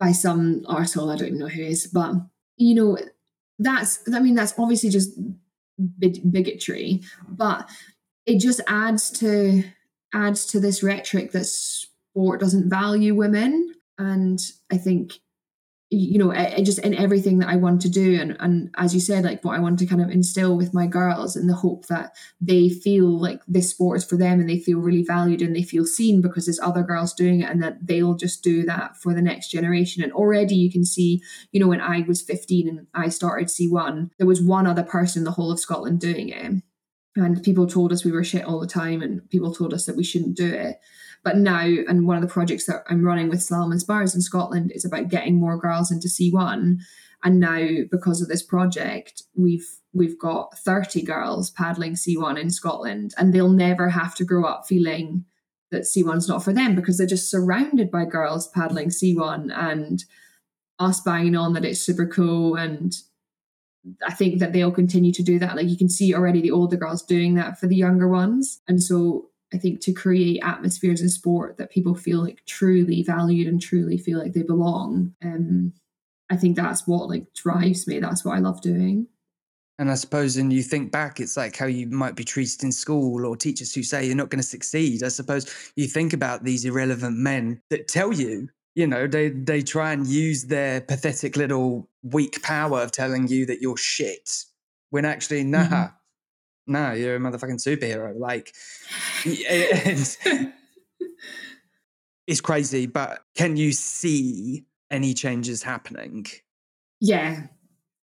[0.00, 2.14] by some arsehole, I don't know who is, but
[2.56, 2.98] you know,
[3.58, 5.10] that's I mean, that's obviously just
[5.98, 7.68] bigotry, but
[8.26, 9.62] it just adds to
[10.12, 13.74] adds to this rhetoric that sport doesn't value women.
[13.98, 14.40] And
[14.72, 15.12] I think
[15.92, 19.00] you know, it, just in everything that I want to do, and and as you
[19.00, 21.86] said, like what I want to kind of instill with my girls, in the hope
[21.88, 25.54] that they feel like this sport is for them, and they feel really valued, and
[25.54, 28.96] they feel seen because there's other girls doing it, and that they'll just do that
[28.98, 30.02] for the next generation.
[30.04, 34.10] And already you can see, you know, when I was 15 and I started C1,
[34.18, 36.62] there was one other person in the whole of Scotland doing it,
[37.16, 39.96] and people told us we were shit all the time, and people told us that
[39.96, 40.76] we shouldn't do it.
[41.22, 44.72] But now, and one of the projects that I'm running with Slalom Inspires in Scotland
[44.74, 46.78] is about getting more girls into C1.
[47.22, 53.12] And now, because of this project, we've we've got 30 girls paddling C1 in Scotland,
[53.18, 55.24] and they'll never have to grow up feeling
[55.70, 60.04] that C1's not for them because they're just surrounded by girls paddling C1 and
[60.78, 62.92] us banging on that it's super cool and
[64.06, 65.56] I think that they'll continue to do that.
[65.56, 68.60] Like you can see already the older girls doing that for the younger ones.
[68.68, 73.48] And so I think to create atmospheres in sport that people feel like truly valued
[73.48, 75.14] and truly feel like they belong.
[75.24, 75.72] Um,
[76.30, 77.98] I think that's what like drives me.
[77.98, 79.08] That's what I love doing.
[79.78, 82.70] And I suppose, and you think back, it's like how you might be treated in
[82.70, 85.02] school or teachers who say you're not going to succeed.
[85.02, 89.62] I suppose you think about these irrelevant men that tell you, you know, they, they
[89.62, 94.44] try and use their pathetic little weak power of telling you that you're shit
[94.90, 95.96] when actually, nah, mm-hmm
[96.70, 98.16] no, you're a motherfucking superhero.
[98.18, 98.54] Like,
[102.26, 106.26] it's crazy, but can you see any changes happening?
[107.00, 107.48] Yeah.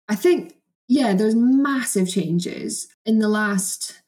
[0.09, 0.55] I think,
[0.88, 4.03] yeah, there's massive changes in the last.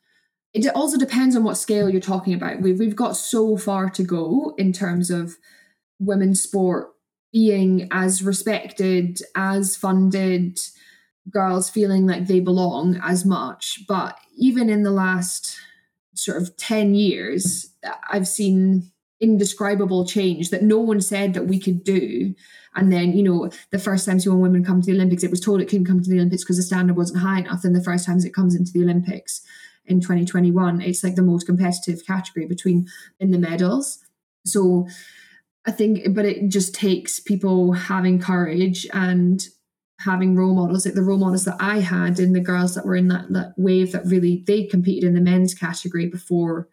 [0.52, 2.60] It also depends on what scale you're talking about.
[2.60, 5.36] We've, we've got so far to go in terms of
[6.00, 6.88] women's sport
[7.32, 10.58] being as respected, as funded,
[11.30, 13.80] girls feeling like they belong as much.
[13.86, 15.56] But even in the last
[16.14, 17.70] sort of 10 years,
[18.10, 22.34] I've seen indescribable change that no one said that we could do.
[22.74, 25.40] And then, you know, the first times when women come to the Olympics, it was
[25.40, 27.62] told it couldn't come to the Olympics because the standard wasn't high enough.
[27.62, 29.42] Then the first times it comes into the Olympics
[29.86, 32.86] in 2021, it's like the most competitive category between
[33.18, 33.98] in the medals.
[34.44, 34.86] So
[35.66, 39.44] I think, but it just takes people having courage and
[40.04, 42.96] having role models like the role models that I had in the girls that were
[42.96, 46.68] in that, that wave that really they competed in the men's category before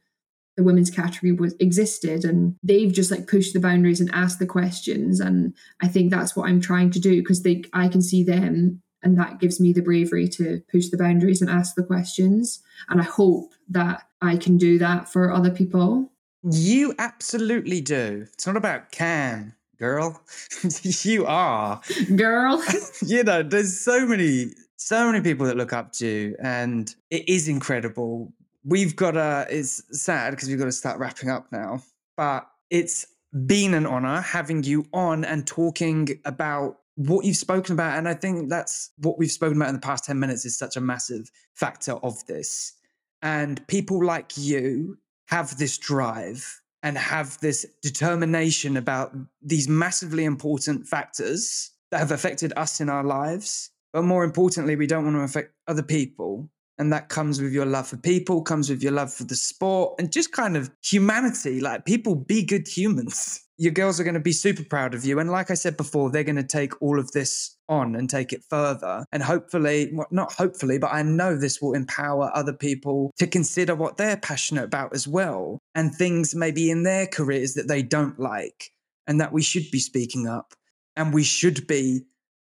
[0.58, 4.46] the women's category was existed and they've just like pushed the boundaries and asked the
[4.46, 8.24] questions and I think that's what I'm trying to do because they I can see
[8.24, 12.62] them and that gives me the bravery to push the boundaries and ask the questions
[12.90, 16.12] and I hope that I can do that for other people.
[16.44, 18.26] You absolutely do.
[18.34, 20.22] It's not about can girl.
[20.84, 21.82] you are.
[22.16, 22.64] Girl.
[23.06, 27.28] you know, there's so many, so many people that look up to you, and it
[27.28, 28.32] is incredible.
[28.64, 31.82] We've got to, it's sad because we've got to start wrapping up now,
[32.18, 33.08] but it's
[33.46, 37.98] been an honor having you on and talking about what you've spoken about.
[37.98, 40.76] And I think that's what we've spoken about in the past 10 minutes is such
[40.76, 42.74] a massive factor of this.
[43.22, 50.88] And people like you have this drive and have this determination about these massively important
[50.88, 53.72] factors that have affected us in our lives.
[53.92, 56.50] But more importantly, we don't want to affect other people.
[56.80, 59.96] And that comes with your love for people, comes with your love for the sport,
[60.00, 61.60] and just kind of humanity.
[61.60, 63.42] Like, people be good humans.
[63.58, 65.20] Your girls are going to be super proud of you.
[65.20, 68.32] And like I said before, they're going to take all of this on and take
[68.32, 69.06] it further.
[69.12, 73.76] And hopefully, well, not hopefully, but I know this will empower other people to consider
[73.76, 78.18] what they're passionate about as well and things maybe in their careers that they don't
[78.18, 78.72] like
[79.06, 80.54] and that we should be speaking up
[80.96, 82.02] and we should be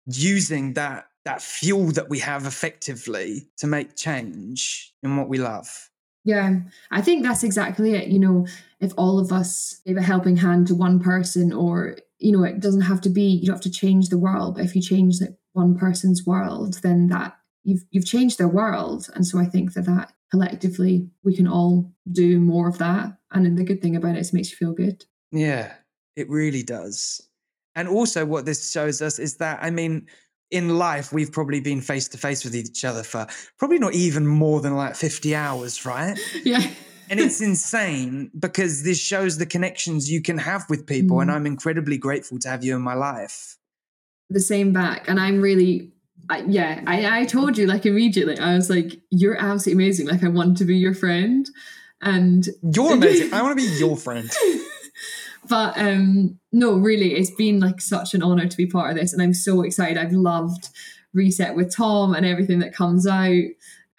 [0.07, 5.89] using that that fuel that we have effectively to make change in what we love.
[6.25, 6.59] Yeah,
[6.91, 8.07] I think that's exactly it.
[8.07, 8.47] You know,
[8.79, 12.61] if all of us gave a helping hand to one person, or, you know, it
[12.61, 15.19] doesn't have to be, you don't have to change the world, but if you change
[15.19, 19.09] like one person's world, then that you've you've changed their world.
[19.15, 23.17] And so I think that that collectively we can all do more of that.
[23.31, 25.05] And then the good thing about it is it makes you feel good.
[25.31, 25.73] Yeah,
[26.15, 27.27] it really does.
[27.75, 30.07] And also, what this shows us is that, I mean,
[30.51, 33.27] in life, we've probably been face to face with each other for
[33.57, 36.17] probably not even more than like 50 hours, right?
[36.43, 36.61] Yeah.
[37.09, 41.17] and it's insane because this shows the connections you can have with people.
[41.17, 41.23] Mm.
[41.23, 43.57] And I'm incredibly grateful to have you in my life.
[44.29, 45.09] The same back.
[45.09, 45.91] And I'm really,
[46.29, 50.07] I, yeah, I, I told you like immediately, I was like, you're absolutely amazing.
[50.07, 51.49] Like, I want to be your friend.
[52.01, 53.33] And you're amazing.
[53.33, 54.29] I want to be your friend.
[55.47, 59.13] but um no really it's been like such an honor to be part of this
[59.13, 60.69] and i'm so excited i've loved
[61.13, 63.43] reset with tom and everything that comes out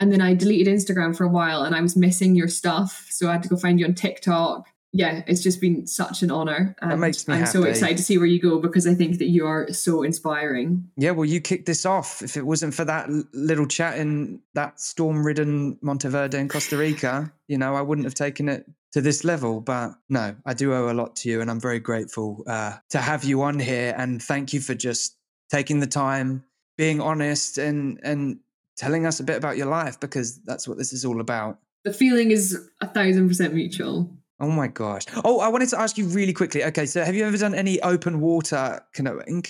[0.00, 3.28] and then i deleted instagram for a while and i was missing your stuff so
[3.28, 4.66] i had to go find you on tiktok
[4.96, 6.76] yeah, it's just been such an honor.
[6.80, 7.50] And that makes me I'm happy.
[7.50, 10.88] so excited to see where you go because I think that you are so inspiring.
[10.96, 12.22] Yeah, well, you kicked this off.
[12.22, 17.58] If it wasn't for that little chat in that storm-ridden Monteverde in Costa Rica, you
[17.58, 19.60] know, I wouldn't have taken it to this level.
[19.60, 22.98] But no, I do owe a lot to you, and I'm very grateful uh, to
[22.98, 23.94] have you on here.
[23.98, 25.18] And thank you for just
[25.50, 26.44] taking the time,
[26.78, 28.38] being honest, and and
[28.76, 31.58] telling us a bit about your life because that's what this is all about.
[31.84, 34.10] The feeling is a thousand percent mutual.
[34.40, 35.04] Oh my gosh.
[35.24, 36.64] Oh, I wanted to ask you really quickly.
[36.64, 39.44] Okay, so have you ever done any open water canoeing?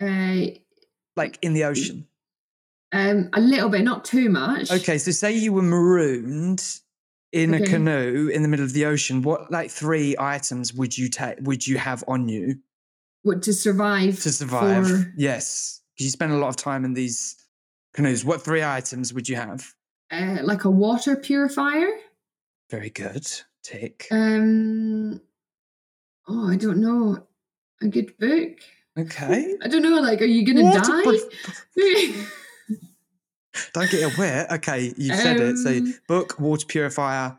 [0.00, 0.58] Uh,
[1.16, 2.06] like in the ocean?
[2.92, 4.70] Um, a little bit, not too much.
[4.70, 6.80] Okay, so say you were marooned
[7.34, 7.64] in okay.
[7.64, 9.20] a canoe in the middle of the ocean.
[9.20, 11.38] What like three items would you take?
[11.40, 12.60] Would you have on you?
[13.22, 14.20] What to survive?
[14.22, 15.12] To survive, for...
[15.16, 15.80] yes.
[15.94, 17.36] Because you spend a lot of time in these
[17.92, 18.24] canoes.
[18.24, 19.74] What three items would you have?
[20.10, 21.88] Uh, like a water purifier.
[22.70, 23.26] Very good
[23.64, 24.06] take?
[24.12, 25.20] Um,
[26.28, 27.26] oh, I don't know.
[27.82, 28.58] A good book.
[28.96, 29.56] Okay.
[29.60, 30.00] I don't know.
[30.00, 31.18] Like, are you gonna die?
[33.72, 34.50] don't get it wet.
[34.52, 35.56] Okay, you said um, it.
[35.58, 37.38] So, um, book, water purifier.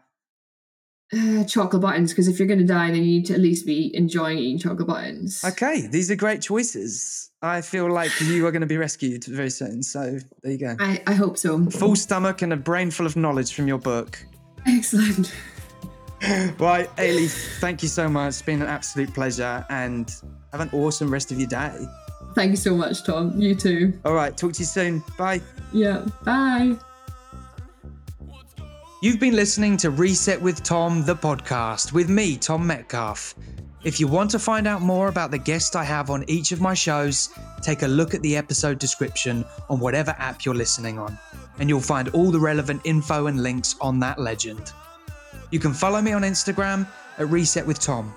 [1.13, 3.65] Uh, chocolate buttons, because if you're going to die, then you need to at least
[3.65, 5.43] be enjoying eating chocolate buttons.
[5.45, 7.29] Okay, these are great choices.
[7.43, 9.83] I feel like you are going to be rescued very soon.
[9.83, 10.75] So there you go.
[10.79, 11.63] I, I hope so.
[11.69, 14.17] Full stomach and a brain full of knowledge from your book.
[14.67, 15.31] Excellent.
[16.59, 18.29] right, Eilidh, thank you so much.
[18.29, 20.11] It's been an absolute pleasure and
[20.51, 21.85] have an awesome rest of your day.
[22.35, 23.39] Thank you so much, Tom.
[23.39, 23.93] You too.
[24.03, 25.01] All right, talk to you soon.
[25.17, 25.41] Bye.
[25.71, 26.75] Yeah, bye.
[29.01, 33.35] You've been listening to Reset with Tom, the podcast, with me, Tom Metcalf.
[33.83, 36.59] If you want to find out more about the guests I have on each of
[36.59, 37.29] my shows,
[37.61, 41.17] take a look at the episode description on whatever app you're listening on,
[41.59, 44.73] and you'll find all the relevant info and links on that legend.
[45.51, 48.13] You can follow me on Instagram at Reset with Tom.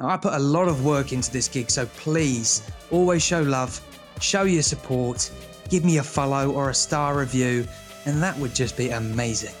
[0.00, 3.80] Now, I put a lot of work into this gig, so please always show love,
[4.20, 5.30] show your support,
[5.68, 7.66] give me a follow or a star review,
[8.04, 9.54] and that would just be amazing.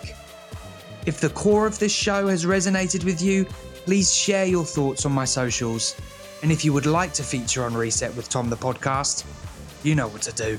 [1.06, 3.44] If the core of this show has resonated with you,
[3.84, 5.94] please share your thoughts on my socials.
[6.42, 9.24] And if you would like to feature on Reset with Tom the podcast,
[9.82, 10.58] you know what to do.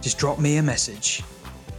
[0.00, 1.22] Just drop me a message.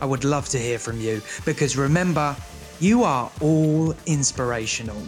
[0.01, 2.35] I would love to hear from you because remember,
[2.79, 5.01] you are all inspirational.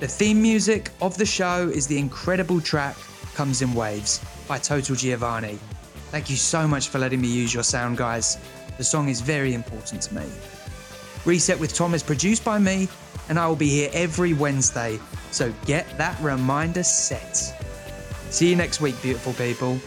[0.00, 2.96] The theme music of the show is the incredible track
[3.34, 5.56] Comes in Waves by Total Giovanni.
[6.10, 8.38] Thank you so much for letting me use your sound, guys.
[8.76, 10.24] The song is very important to me.
[11.24, 12.88] Reset with Tom is produced by me,
[13.28, 14.98] and I will be here every Wednesday,
[15.30, 17.36] so get that reminder set.
[18.30, 19.78] See you next week, beautiful people.